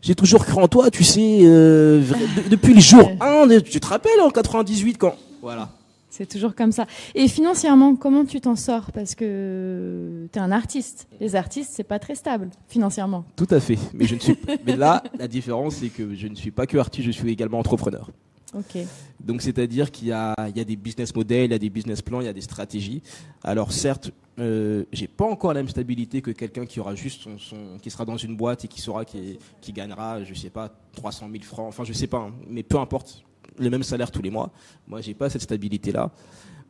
j'ai 0.00 0.14
toujours 0.14 0.46
cru 0.46 0.62
en 0.62 0.68
toi. 0.68 0.90
Tu 0.90 1.04
sais, 1.04 1.40
euh, 1.42 2.02
depuis 2.48 2.72
le 2.72 2.80
jour 2.80 3.10
1, 3.20 3.60
tu 3.60 3.78
te 3.78 3.86
rappelles 3.86 4.22
en 4.22 4.30
98 4.30 4.96
quand, 4.96 5.16
voilà. 5.42 5.68
C'est 6.16 6.26
toujours 6.26 6.54
comme 6.54 6.70
ça. 6.70 6.86
Et 7.16 7.26
financièrement, 7.26 7.96
comment 7.96 8.24
tu 8.24 8.40
t'en 8.40 8.54
sors? 8.54 8.92
Parce 8.92 9.16
que 9.16 10.28
tu 10.32 10.38
es 10.38 10.40
un 10.40 10.52
artiste. 10.52 11.08
Les 11.20 11.34
artistes, 11.34 11.72
c'est 11.74 11.82
pas 11.82 11.98
très 11.98 12.14
stable 12.14 12.50
financièrement. 12.68 13.24
Tout 13.34 13.48
à 13.50 13.58
fait. 13.58 13.76
Mais, 13.92 14.04
je 14.04 14.14
ne 14.14 14.20
suis... 14.20 14.38
Mais 14.64 14.76
là, 14.76 15.02
la 15.18 15.26
différence, 15.26 15.74
c'est 15.74 15.88
que 15.88 16.14
je 16.14 16.28
ne 16.28 16.36
suis 16.36 16.52
pas 16.52 16.68
que 16.68 16.78
artiste, 16.78 17.06
je 17.06 17.10
suis 17.10 17.32
également 17.32 17.58
entrepreneur. 17.58 18.12
Ok. 18.56 18.78
Donc, 19.18 19.42
c'est-à-dire 19.42 19.90
qu'il 19.90 20.06
y 20.06 20.12
a, 20.12 20.36
il 20.50 20.56
y 20.56 20.60
a 20.60 20.64
des 20.64 20.76
business 20.76 21.12
models, 21.16 21.46
il 21.46 21.50
y 21.50 21.56
a 21.56 21.58
des 21.58 21.70
business 21.70 22.00
plans, 22.00 22.20
il 22.20 22.26
y 22.26 22.28
a 22.28 22.32
des 22.32 22.42
stratégies. 22.42 23.02
Alors, 23.42 23.72
certes, 23.72 24.12
euh, 24.38 24.84
j'ai 24.92 25.08
pas 25.08 25.24
encore 25.24 25.52
la 25.52 25.62
même 25.62 25.68
stabilité 25.68 26.22
que 26.22 26.30
quelqu'un 26.30 26.64
qui 26.64 26.78
aura 26.78 26.94
juste 26.94 27.22
son, 27.22 27.38
son, 27.38 27.78
qui 27.82 27.90
sera 27.90 28.04
dans 28.04 28.16
une 28.16 28.36
boîte 28.36 28.64
et 28.64 28.68
qui 28.68 28.80
saura 28.80 29.04
qui, 29.04 29.36
qui 29.60 29.72
gagnera, 29.72 30.22
je 30.22 30.34
sais 30.34 30.50
pas, 30.50 30.70
300 30.94 31.28
000 31.32 31.42
francs. 31.42 31.66
Enfin, 31.66 31.82
je 31.82 31.92
sais 31.92 32.06
pas, 32.06 32.18
hein. 32.18 32.34
mais 32.48 32.62
peu 32.62 32.78
importe 32.78 33.24
le 33.58 33.70
même 33.70 33.82
salaire 33.82 34.10
tous 34.10 34.22
les 34.22 34.30
mois. 34.30 34.50
Moi, 34.86 35.00
j'ai 35.00 35.14
pas 35.14 35.30
cette 35.30 35.42
stabilité-là. 35.42 36.10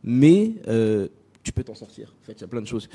Mais 0.02 0.52
euh, 0.68 1.08
tu 1.42 1.52
peux 1.52 1.64
t'en 1.64 1.74
sortir. 1.74 2.14
En 2.22 2.26
fait, 2.26 2.32
il 2.32 2.40
y 2.42 2.44
a 2.44 2.48
plein 2.48 2.60
de 2.60 2.66
choses. 2.66 2.88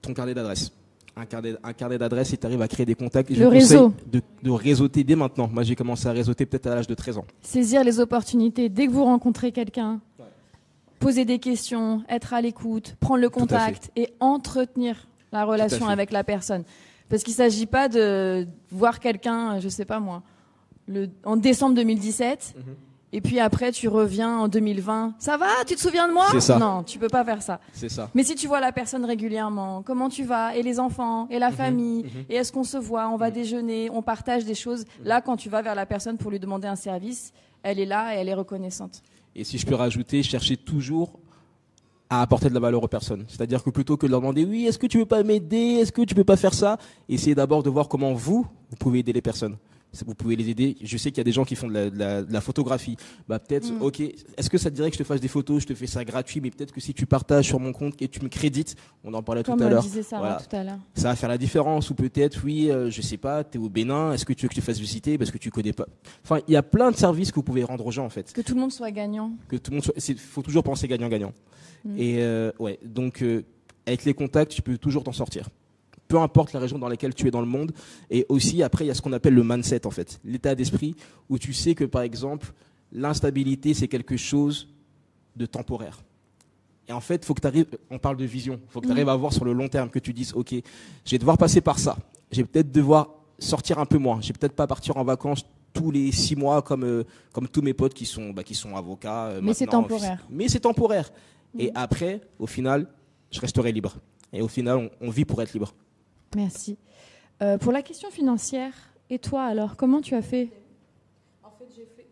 Ton 0.00 0.14
carnet 0.14 0.34
d'adresse. 0.34 0.72
Un 1.16 1.26
carnet, 1.26 1.56
un 1.64 1.72
carnet 1.72 1.98
d'adresse, 1.98 2.28
si 2.28 2.38
tu 2.38 2.46
arrives 2.46 2.62
à 2.62 2.68
créer 2.68 2.86
des 2.86 2.94
contacts, 2.94 3.28
le 3.30 3.48
réseau. 3.48 3.92
De, 4.06 4.22
de, 4.42 4.50
réseauter 4.50 5.02
dès 5.02 5.16
maintenant. 5.16 5.48
Moi, 5.52 5.64
j'ai 5.64 5.74
commencé 5.74 6.06
à 6.06 6.12
réseauter 6.12 6.46
peut-être 6.46 6.68
à 6.68 6.76
l'âge 6.76 6.86
de 6.86 6.94
13 6.94 7.18
ans. 7.18 7.24
Saisir 7.42 7.82
les 7.82 7.98
opportunités. 7.98 8.68
Dès 8.68 8.86
que 8.86 8.92
vous 8.92 9.02
rencontrez 9.04 9.50
quelqu'un, 9.50 10.00
ouais. 10.20 10.26
poser 11.00 11.24
des 11.24 11.40
questions, 11.40 12.04
être 12.08 12.34
à 12.34 12.40
l'écoute, 12.40 12.94
prendre 13.00 13.20
le 13.20 13.30
contact 13.30 13.90
et 13.96 14.10
entretenir 14.20 15.08
la 15.32 15.44
relation 15.44 15.88
avec 15.88 16.12
la 16.12 16.22
personne. 16.22 16.62
Parce 17.08 17.24
qu'il 17.24 17.32
ne 17.32 17.38
s'agit 17.38 17.66
pas 17.66 17.88
de 17.88 18.46
voir 18.70 19.00
quelqu'un, 19.00 19.58
je 19.58 19.68
sais 19.68 19.86
pas 19.86 19.98
moi, 19.98 20.22
le, 20.86 21.08
en 21.24 21.36
décembre 21.36 21.74
2017. 21.74 22.54
Mm 22.56 22.60
-hmm 22.60 22.87
et 23.12 23.20
puis 23.20 23.40
après 23.40 23.72
tu 23.72 23.88
reviens 23.88 24.38
en 24.38 24.48
2020. 24.48 25.14
Ça 25.18 25.36
va? 25.36 25.46
Tu 25.66 25.74
te 25.74 25.80
souviens 25.80 26.08
de 26.08 26.12
moi? 26.12 26.26
Ça. 26.40 26.58
Non, 26.58 26.82
tu 26.82 26.98
peux 26.98 27.08
pas 27.08 27.24
faire 27.24 27.40
ça. 27.42 27.60
C'est 27.72 27.88
ça. 27.88 28.10
Mais 28.14 28.22
si 28.24 28.34
tu 28.34 28.46
vois 28.46 28.60
la 28.60 28.72
personne 28.72 29.04
régulièrement, 29.04 29.82
comment 29.82 30.08
tu 30.08 30.24
vas? 30.24 30.56
Et 30.56 30.62
les 30.62 30.78
enfants? 30.80 31.26
Et 31.30 31.38
la 31.38 31.50
Mhm, 31.50 31.56
famille? 31.56 32.02
Mhm. 32.04 32.24
Et 32.28 32.34
est-ce 32.36 32.52
qu'on 32.52 32.64
se 32.64 32.76
voit? 32.76 33.08
On 33.08 33.16
va 33.16 33.30
déjeuner 33.30 33.88
On 33.92 34.02
partage 34.02 34.44
des 34.44 34.54
choses. 34.54 34.84
Là, 35.04 35.20
quand 35.20 35.36
tu 35.36 35.48
vas 35.48 35.62
vers 35.62 35.74
la 35.74 35.86
personne 35.86 36.16
pour 36.18 36.30
lui 36.30 36.38
demander 36.40 36.68
un 36.68 36.76
service, 36.76 37.32
elle 37.62 37.78
est 37.80 37.86
là 37.86 38.14
et 38.14 38.18
elle 38.18 38.28
est 38.28 38.34
reconnaissante. 38.34 39.02
Et 39.34 39.44
si 39.44 39.56
je 39.58 39.66
peux 39.66 39.74
rajouter, 39.74 40.22
chercher 40.22 40.56
toujours 40.56 41.18
à 42.10 42.22
apporter 42.22 42.48
de 42.48 42.54
la 42.54 42.60
valeur 42.60 42.82
aux 42.82 42.88
personnes. 42.88 43.24
C'est-à-dire 43.28 43.62
que 43.62 43.68
plutôt 43.70 43.96
que 43.98 44.06
de 44.06 44.10
leur 44.10 44.20
demander 44.20 44.44
oui, 44.44 44.66
est-ce 44.66 44.78
que 44.78 44.86
tu 44.86 44.98
veux 44.98 45.04
pas 45.06 45.22
m'aider? 45.22 45.76
Est-ce 45.80 45.92
que 45.92 46.02
tu 46.02 46.14
peux 46.14 46.24
pas 46.24 46.36
faire 46.36 46.54
ça? 46.54 46.78
Essayez 47.08 47.34
d'abord 47.34 47.62
de 47.62 47.68
voir 47.70 47.86
comment 47.88 48.14
vous, 48.14 48.46
vous 48.70 48.76
pouvez 48.76 49.00
aider 49.00 49.12
les 49.12 49.20
personnes 49.20 49.56
vous 50.06 50.14
pouvez 50.14 50.36
les 50.36 50.48
aider. 50.50 50.76
Je 50.82 50.96
sais 50.96 51.10
qu'il 51.10 51.18
y 51.18 51.20
a 51.22 51.24
des 51.24 51.32
gens 51.32 51.44
qui 51.44 51.54
font 51.54 51.66
de 51.68 51.72
la, 51.74 51.90
de 51.90 51.98
la, 51.98 52.22
de 52.22 52.32
la 52.32 52.40
photographie. 52.40 52.96
Bah 53.28 53.38
peut-être, 53.38 53.72
Mm. 53.72 53.82
ok. 53.82 54.00
Est-ce 54.00 54.50
que 54.50 54.58
ça 54.58 54.70
te 54.70 54.74
dirait 54.76 54.90
que 54.90 54.96
je 54.96 55.02
te 55.02 55.06
fasse 55.06 55.20
des 55.20 55.28
photos 55.28 55.62
Je 55.62 55.66
te 55.66 55.74
fais 55.74 55.86
ça 55.86 56.04
gratuit, 56.04 56.40
mais 56.40 56.50
peut-être 56.50 56.72
que 56.72 56.80
si 56.80 56.94
tu 56.94 57.06
partages 57.06 57.46
sur 57.46 57.58
mon 57.60 57.72
compte 57.72 58.00
et 58.00 58.08
tu 58.08 58.20
me 58.22 58.28
crédites, 58.28 58.76
on 59.04 59.12
en 59.14 59.22
parlait 59.22 59.42
Comme 59.42 59.58
tout 59.58 59.64
à 59.64 59.68
l'heure. 59.70 59.84
Voilà. 60.12 60.38
tout 60.48 60.56
à 60.56 60.64
l'heure. 60.64 60.78
Ça 60.94 61.08
va 61.08 61.16
faire 61.16 61.28
la 61.28 61.38
différence. 61.38 61.90
Ou 61.90 61.94
peut-être, 61.94 62.40
oui, 62.44 62.70
euh, 62.70 62.90
je 62.90 63.00
sais 63.02 63.16
pas, 63.16 63.44
t'es 63.44 63.58
au 63.58 63.68
Bénin. 63.68 64.12
Est-ce 64.12 64.24
que 64.24 64.32
tu 64.32 64.44
veux 64.44 64.48
que 64.48 64.54
je 64.54 64.60
te 64.60 64.64
fasse 64.64 64.78
visiter 64.78 65.18
parce 65.18 65.30
que 65.30 65.38
tu 65.38 65.50
connais 65.50 65.72
pas? 65.72 65.86
Enfin, 66.24 66.40
il 66.48 66.52
y 66.52 66.56
a 66.56 66.62
plein 66.62 66.90
de 66.90 66.96
services 66.96 67.30
que 67.30 67.36
vous 67.36 67.42
pouvez 67.42 67.64
rendre 67.64 67.84
aux 67.86 67.90
gens 67.90 68.04
en 68.04 68.10
fait. 68.10 68.32
Que 68.32 68.40
tout 68.42 68.54
le 68.54 68.60
monde 68.60 68.72
soit 68.72 68.90
gagnant. 68.90 69.32
Que 69.48 69.56
tout 69.56 69.70
le 69.70 69.76
monde, 69.76 69.84
soit... 69.84 69.94
faut 70.18 70.42
toujours 70.42 70.62
penser 70.62 70.86
gagnant-gagnant. 70.88 71.32
Mm. 71.84 71.96
Et 71.98 72.16
euh, 72.22 72.50
ouais, 72.58 72.78
donc 72.84 73.22
euh, 73.22 73.42
avec 73.86 74.04
les 74.04 74.12
contacts, 74.14 74.52
tu 74.52 74.62
peux 74.62 74.76
toujours 74.78 75.02
t'en 75.04 75.12
sortir 75.12 75.48
peu 76.08 76.18
importe 76.18 76.52
la 76.54 76.60
région 76.60 76.78
dans 76.78 76.88
laquelle 76.88 77.14
tu 77.14 77.28
es 77.28 77.30
dans 77.30 77.40
le 77.42 77.46
monde. 77.46 77.72
Et 78.10 78.24
aussi, 78.28 78.62
après, 78.62 78.84
il 78.84 78.88
y 78.88 78.90
a 78.90 78.94
ce 78.94 79.02
qu'on 79.02 79.12
appelle 79.12 79.34
le 79.34 79.44
mindset, 79.44 79.86
en 79.86 79.90
fait. 79.90 80.18
L'état 80.24 80.54
d'esprit 80.54 80.94
où 81.28 81.38
tu 81.38 81.52
sais 81.52 81.74
que, 81.74 81.84
par 81.84 82.02
exemple, 82.02 82.52
l'instabilité, 82.92 83.74
c'est 83.74 83.88
quelque 83.88 84.16
chose 84.16 84.68
de 85.36 85.46
temporaire. 85.46 86.00
Et 86.88 86.92
en 86.92 87.00
fait, 87.00 87.24
faut 87.24 87.34
que 87.34 87.42
tu 87.42 87.46
arrives, 87.46 87.66
on 87.90 87.98
parle 87.98 88.16
de 88.16 88.24
vision, 88.24 88.58
faut 88.68 88.80
que 88.80 88.86
tu 88.86 88.92
arrives 88.92 89.10
à 89.10 89.14
voir 89.16 89.32
sur 89.32 89.44
le 89.44 89.52
long 89.52 89.68
terme, 89.68 89.90
que 89.90 89.98
tu 89.98 90.14
dises, 90.14 90.32
OK, 90.34 90.54
je 91.04 91.10
vais 91.10 91.18
devoir 91.18 91.36
passer 91.36 91.60
par 91.60 91.78
ça. 91.78 91.98
Je 92.32 92.38
vais 92.38 92.44
peut-être 92.44 92.72
devoir 92.72 93.10
sortir 93.38 93.78
un 93.78 93.84
peu 93.84 93.98
moins. 93.98 94.20
Je 94.22 94.28
vais 94.28 94.32
peut-être 94.38 94.54
pas 94.56 94.66
partir 94.66 94.96
en 94.96 95.04
vacances 95.04 95.44
tous 95.74 95.90
les 95.90 96.10
six 96.12 96.34
mois 96.34 96.62
comme, 96.62 96.82
euh, 96.84 97.04
comme 97.32 97.46
tous 97.46 97.60
mes 97.60 97.74
potes 97.74 97.92
qui 97.92 98.06
sont, 98.06 98.30
bah, 98.30 98.42
qui 98.42 98.54
sont 98.54 98.74
avocats. 98.74 99.26
euh, 99.26 99.40
Mais 99.42 99.52
c'est 99.52 99.66
temporaire. 99.66 100.26
Mais 100.30 100.48
c'est 100.48 100.60
temporaire. 100.60 101.12
Et 101.58 101.70
après, 101.74 102.22
au 102.38 102.46
final, 102.46 102.86
je 103.30 103.38
resterai 103.40 103.70
libre. 103.70 103.96
Et 104.32 104.40
au 104.40 104.48
final, 104.48 104.76
on, 105.00 105.06
on 105.08 105.10
vit 105.10 105.26
pour 105.26 105.40
être 105.42 105.52
libre. 105.52 105.74
Merci. 106.36 106.76
Euh, 107.40 107.58
pour 107.58 107.72
la 107.72 107.82
question 107.82 108.10
financière, 108.10 108.74
et 109.10 109.18
toi 109.18 109.44
alors, 109.44 109.76
comment 109.76 110.00
tu 110.00 110.14
as 110.14 110.22
fait? 110.22 110.50
En 111.42 111.50
fait, 111.50 111.66
j'ai 111.74 111.86
fait. 111.86 112.06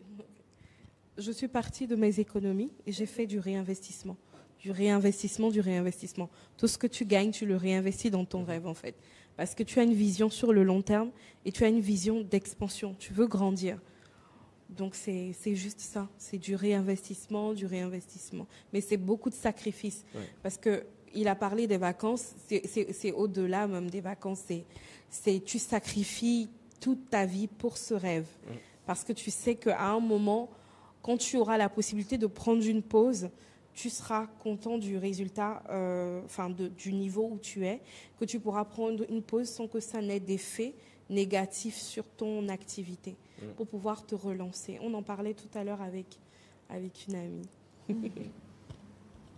Je 1.17 1.31
suis 1.31 1.47
partie 1.47 1.87
de 1.87 1.95
mes 1.95 2.19
économies 2.19 2.71
et 2.85 2.91
j'ai 2.91 3.07
fait 3.07 3.25
du 3.25 3.39
réinvestissement. 3.39 4.17
Du 4.59 4.71
réinvestissement, 4.71 5.49
du 5.49 5.61
réinvestissement. 5.61 6.29
Tout 6.57 6.67
ce 6.67 6.77
que 6.77 6.87
tu 6.87 7.05
gagnes, 7.05 7.31
tu 7.31 7.45
le 7.45 7.55
réinvestis 7.55 8.11
dans 8.11 8.25
ton 8.25 8.43
rêve, 8.43 8.67
en 8.67 8.73
fait. 8.73 8.95
Parce 9.35 9.55
que 9.55 9.63
tu 9.63 9.79
as 9.79 9.83
une 9.83 9.93
vision 9.93 10.29
sur 10.29 10.53
le 10.53 10.63
long 10.63 10.81
terme 10.81 11.11
et 11.45 11.51
tu 11.51 11.63
as 11.63 11.67
une 11.67 11.79
vision 11.79 12.21
d'expansion. 12.21 12.95
Tu 12.99 13.13
veux 13.13 13.27
grandir. 13.27 13.79
Donc, 14.69 14.95
c'est 14.95 15.31
c'est 15.33 15.55
juste 15.55 15.79
ça. 15.79 16.07
C'est 16.17 16.37
du 16.37 16.55
réinvestissement, 16.55 17.53
du 17.53 17.65
réinvestissement. 17.65 18.47
Mais 18.73 18.81
c'est 18.81 18.97
beaucoup 18.97 19.29
de 19.29 19.35
sacrifices. 19.35 20.05
Ouais. 20.13 20.21
Parce 20.43 20.57
que 20.57 20.83
il 21.19 21.27
a 21.27 21.35
parlé 21.35 21.67
des 21.67 21.77
vacances. 21.77 22.33
C'est- 22.47 23.11
au-delà 23.11 23.67
même 23.67 23.89
des 23.89 24.01
vacances. 24.01 24.43
C'est 24.47 24.63
c'est 25.09 25.41
tu 25.43 25.57
sacrifies 25.59 26.49
toute 26.81 27.09
ta 27.09 27.25
vie 27.25 27.47
pour 27.47 27.77
ce 27.77 27.93
rêve. 27.93 28.27
Parce 28.85 29.03
que 29.03 29.13
tu 29.13 29.31
sais 29.31 29.55
qu'à 29.55 29.81
un 29.89 29.99
moment, 29.99 30.49
quand 31.01 31.17
tu 31.17 31.37
auras 31.37 31.57
la 31.57 31.69
possibilité 31.69 32.17
de 32.17 32.27
prendre 32.27 32.65
une 32.65 32.81
pause, 32.81 33.29
tu 33.73 33.89
seras 33.89 34.27
content 34.43 34.77
du 34.77 34.97
résultat, 34.97 35.61
euh, 35.69 36.21
enfin 36.25 36.49
de- 36.49 36.67
du 36.69 36.93
niveau 36.93 37.29
où 37.33 37.37
tu 37.39 37.65
es, 37.65 37.79
que 38.19 38.25
tu 38.25 38.39
pourras 38.39 38.65
prendre 38.65 39.05
une 39.09 39.21
pause 39.21 39.47
sans 39.49 39.67
que 39.67 39.79
ça 39.79 40.01
n'ait 40.01 40.19
d'effet 40.19 40.73
négatif 41.09 41.75
sur 41.77 42.03
ton 42.17 42.49
activité, 42.49 43.15
pour 43.55 43.67
pouvoir 43.67 44.05
te 44.05 44.15
relancer. 44.15 44.77
On 44.81 44.93
en 44.93 45.03
parlait 45.03 45.33
tout 45.35 45.47
à 45.57 45.63
l'heure 45.63 45.81
avec, 45.81 46.07
avec 46.69 47.05
une 47.07 47.15
amie. 47.15 47.47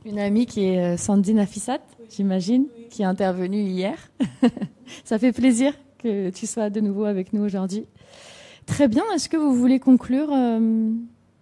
Une 0.05 0.19
amie 0.19 0.45
qui 0.45 0.65
est 0.65 0.79
euh, 0.79 0.97
Sandy 0.97 1.33
Nafissat, 1.33 1.79
j'imagine, 2.09 2.67
qui 2.89 3.01
est 3.01 3.05
intervenue 3.05 3.61
hier. 3.61 3.97
Ça 5.03 5.19
fait 5.19 5.31
plaisir 5.33 5.73
que 6.01 6.29
tu 6.29 6.47
sois 6.47 6.69
de 6.69 6.79
nouveau 6.79 7.05
avec 7.05 7.33
nous 7.33 7.43
aujourd'hui. 7.43 7.85
Très 8.65 8.87
bien. 8.87 9.03
Est-ce 9.13 9.27
que 9.29 9.37
vous 9.37 9.53
voulez 9.53 9.79
conclure 9.79 10.29
euh, 10.31 10.89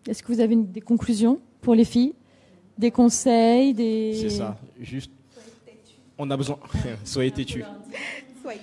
Est-ce 0.08 0.24
que 0.24 0.32
vous 0.32 0.40
avez 0.40 0.54
une- 0.54 0.72
des 0.72 0.82
conclusions 0.82 1.40
pour 1.62 1.76
les 1.76 1.86
filles? 1.86 2.14
Des 2.78 2.92
conseils 2.92 3.74
des... 3.74 4.14
C'est 4.20 4.30
ça. 4.30 4.58
Juste. 4.80 5.12
On 6.18 6.30
a 6.32 6.38
besoin. 6.38 6.58
Soyez 7.04 7.32
têtu. 7.32 7.64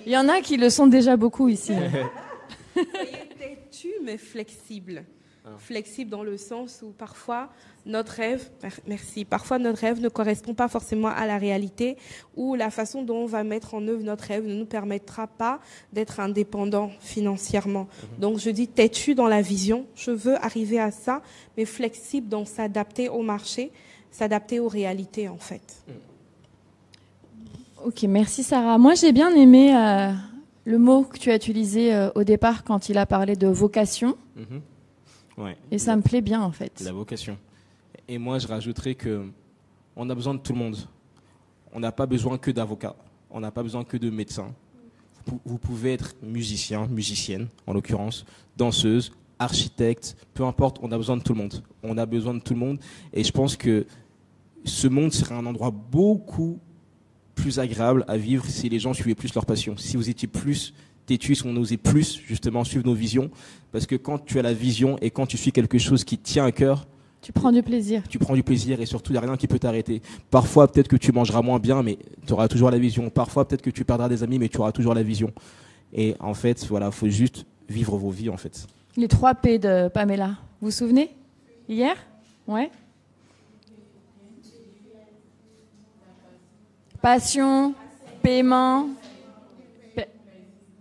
Il 0.05 0.11
y 0.11 0.17
en 0.17 0.27
a 0.27 0.41
qui 0.41 0.57
le 0.57 0.69
sont 0.69 0.87
déjà 0.87 1.15
beaucoup 1.15 1.47
ici. 1.47 1.71
Soyez 2.73 3.29
têtu 3.39 3.89
mais 4.03 4.17
flexible. 4.17 5.05
Flexible 5.59 6.09
dans 6.09 6.23
le 6.23 6.37
sens 6.37 6.81
où 6.83 6.89
parfois 6.89 7.49
notre 7.85 8.13
rêve, 8.13 8.49
merci, 8.87 9.25
parfois 9.25 9.59
notre 9.59 9.79
rêve 9.79 10.01
ne 10.01 10.09
correspond 10.09 10.55
pas 10.55 10.67
forcément 10.67 11.09
à 11.09 11.27
la 11.27 11.37
réalité 11.37 11.97
ou 12.35 12.55
la 12.55 12.71
façon 12.71 13.03
dont 13.03 13.17
on 13.17 13.25
va 13.27 13.43
mettre 13.43 13.75
en 13.75 13.87
œuvre 13.87 14.01
notre 14.01 14.23
rêve 14.23 14.47
ne 14.47 14.55
nous 14.55 14.65
permettra 14.65 15.27
pas 15.27 15.59
d'être 15.93 16.19
indépendant 16.19 16.89
financièrement. 16.99 17.81
Mhm. 17.81 18.19
Donc 18.19 18.39
je 18.39 18.49
dis 18.49 18.67
têtu 18.67 19.13
dans 19.13 19.27
la 19.27 19.43
vision, 19.43 19.85
je 19.95 20.09
veux 20.09 20.35
arriver 20.43 20.79
à 20.79 20.89
ça, 20.89 21.21
mais 21.57 21.65
flexible 21.65 22.27
dans 22.27 22.45
s'adapter 22.45 23.07
au 23.07 23.21
marché, 23.21 23.71
s'adapter 24.09 24.59
aux 24.59 24.67
réalités 24.67 25.29
en 25.29 25.37
fait. 25.37 25.83
Ok, 27.85 28.01
merci 28.03 28.41
Sarah. 28.41 28.79
Moi 28.79 28.95
j'ai 28.95 29.11
bien 29.11 29.29
aimé 29.35 29.75
euh, 29.75 30.11
le 30.63 30.79
mot 30.79 31.03
que 31.03 31.19
tu 31.19 31.29
as 31.29 31.35
utilisé 31.35 31.93
euh, 31.93 32.09
au 32.15 32.23
départ 32.23 32.63
quand 32.63 32.89
il 32.89 32.97
a 32.97 33.05
parlé 33.05 33.35
de 33.35 33.47
vocation. 33.47 34.17
Et 35.71 35.77
ça 35.77 35.95
me 35.95 36.01
plaît 36.01 36.21
bien 36.21 36.41
en 36.41 36.51
fait. 36.51 36.79
La 36.81 36.91
vocation. 36.91 37.37
Et 38.07 38.17
moi, 38.17 38.39
je 38.39 38.47
rajouterais 38.47 38.95
que 38.95 39.25
on 39.95 40.09
a 40.09 40.15
besoin 40.15 40.33
de 40.33 40.39
tout 40.39 40.53
le 40.53 40.59
monde. 40.59 40.77
On 41.73 41.79
n'a 41.79 41.91
pas 41.91 42.05
besoin 42.05 42.37
que 42.37 42.51
d'avocats. 42.51 42.95
On 43.29 43.39
n'a 43.39 43.51
pas 43.51 43.63
besoin 43.63 43.83
que 43.83 43.97
de 43.97 44.09
médecins. 44.09 44.53
Vous 45.43 45.57
pouvez 45.57 45.93
être 45.93 46.13
musicien, 46.21 46.87
musicienne, 46.87 47.47
en 47.65 47.73
l'occurrence, 47.73 48.25
danseuse, 48.55 49.11
architecte, 49.39 50.15
peu 50.33 50.43
importe, 50.45 50.77
on 50.81 50.91
a 50.91 50.97
besoin 50.97 51.17
de 51.17 51.23
tout 51.23 51.33
le 51.33 51.39
monde. 51.39 51.63
On 51.83 51.97
a 51.97 52.05
besoin 52.05 52.33
de 52.33 52.39
tout 52.39 52.53
le 52.53 52.59
monde. 52.59 52.79
Et 53.11 53.23
je 53.23 53.31
pense 53.31 53.57
que 53.57 53.85
ce 54.63 54.87
monde 54.87 55.11
serait 55.11 55.35
un 55.35 55.45
endroit 55.45 55.71
beaucoup 55.71 56.59
plus 57.33 57.59
agréable 57.59 58.05
à 58.07 58.17
vivre 58.17 58.45
si 58.45 58.69
les 58.69 58.79
gens 58.79 58.93
suivaient 58.93 59.15
plus 59.15 59.33
leur 59.33 59.45
passion. 59.45 59.75
Si 59.77 59.97
vous 59.97 60.09
étiez 60.09 60.27
plus 60.27 60.73
têtu, 61.05 61.35
si 61.35 61.45
on 61.45 61.55
osait 61.57 61.77
plus 61.77 62.19
justement 62.25 62.63
suivre 62.63 62.85
nos 62.85 62.93
visions. 62.93 63.29
Parce 63.71 63.85
que 63.85 63.95
quand 63.95 64.19
tu 64.25 64.39
as 64.39 64.41
la 64.41 64.53
vision 64.53 64.97
et 65.01 65.11
quand 65.11 65.25
tu 65.25 65.37
suis 65.37 65.51
quelque 65.51 65.77
chose 65.77 66.03
qui 66.03 66.17
tient 66.17 66.45
à 66.45 66.51
cœur, 66.51 66.87
tu 67.21 67.31
prends 67.31 67.51
du 67.51 67.63
plaisir. 67.63 68.03
Tu 68.07 68.19
prends 68.19 68.35
du 68.35 68.43
plaisir 68.43 68.79
et 68.79 68.85
surtout, 68.85 69.11
il 69.11 69.15
n'y 69.15 69.17
a 69.17 69.21
rien 69.21 69.35
qui 69.35 69.47
peut 69.47 69.57
t'arrêter. 69.57 70.01
Parfois, 70.29 70.71
peut-être 70.71 70.87
que 70.87 70.95
tu 70.95 71.11
mangeras 71.11 71.41
moins 71.41 71.57
bien, 71.57 71.81
mais 71.81 71.97
tu 72.27 72.33
auras 72.33 72.47
toujours 72.47 72.69
la 72.69 72.77
vision. 72.77 73.09
Parfois, 73.09 73.47
peut-être 73.47 73.63
que 73.63 73.71
tu 73.71 73.83
perdras 73.83 74.07
des 74.09 74.21
amis, 74.21 74.37
mais 74.37 74.47
tu 74.47 74.59
auras 74.59 74.71
toujours 74.71 74.93
la 74.93 75.01
vision. 75.01 75.31
Et 75.91 76.15
en 76.19 76.35
fait, 76.35 76.63
voilà, 76.67 76.91
faut 76.91 77.09
juste 77.09 77.45
vivre 77.67 77.97
vos 77.97 78.11
vies, 78.11 78.29
en 78.29 78.37
fait. 78.37 78.67
Les 78.95 79.07
trois 79.07 79.33
P 79.33 79.57
de 79.57 79.87
Pamela, 79.87 80.37
vous 80.61 80.67
vous 80.67 80.71
souvenez? 80.71 81.09
Hier? 81.67 81.95
Ouais. 82.47 82.69
Passion, 87.01 87.73
paiement 88.21 88.87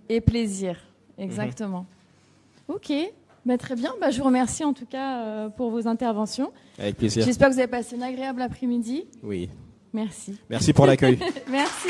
et 0.08 0.20
plaisir. 0.20 0.76
Exactement. 1.18 1.86
Mhm. 2.68 2.74
Ok. 2.76 2.92
Bah, 3.44 3.58
très 3.58 3.74
bien. 3.76 3.92
Bah, 4.00 4.10
je 4.10 4.18
vous 4.18 4.24
remercie 4.24 4.64
en 4.64 4.72
tout 4.72 4.86
cas 4.86 5.20
euh, 5.22 5.48
pour 5.48 5.70
vos 5.70 5.86
interventions. 5.86 6.50
Avec 6.78 6.96
plaisir. 6.96 7.24
J'espère 7.24 7.48
que 7.48 7.54
vous 7.54 7.60
avez 7.60 7.68
passé 7.68 7.96
une 7.96 8.02
agréable 8.02 8.40
après-midi. 8.42 9.04
Oui. 9.22 9.50
Merci. 9.92 10.38
Merci 10.48 10.72
pour 10.72 10.86
l'accueil. 10.86 11.18
Merci. 11.50 11.88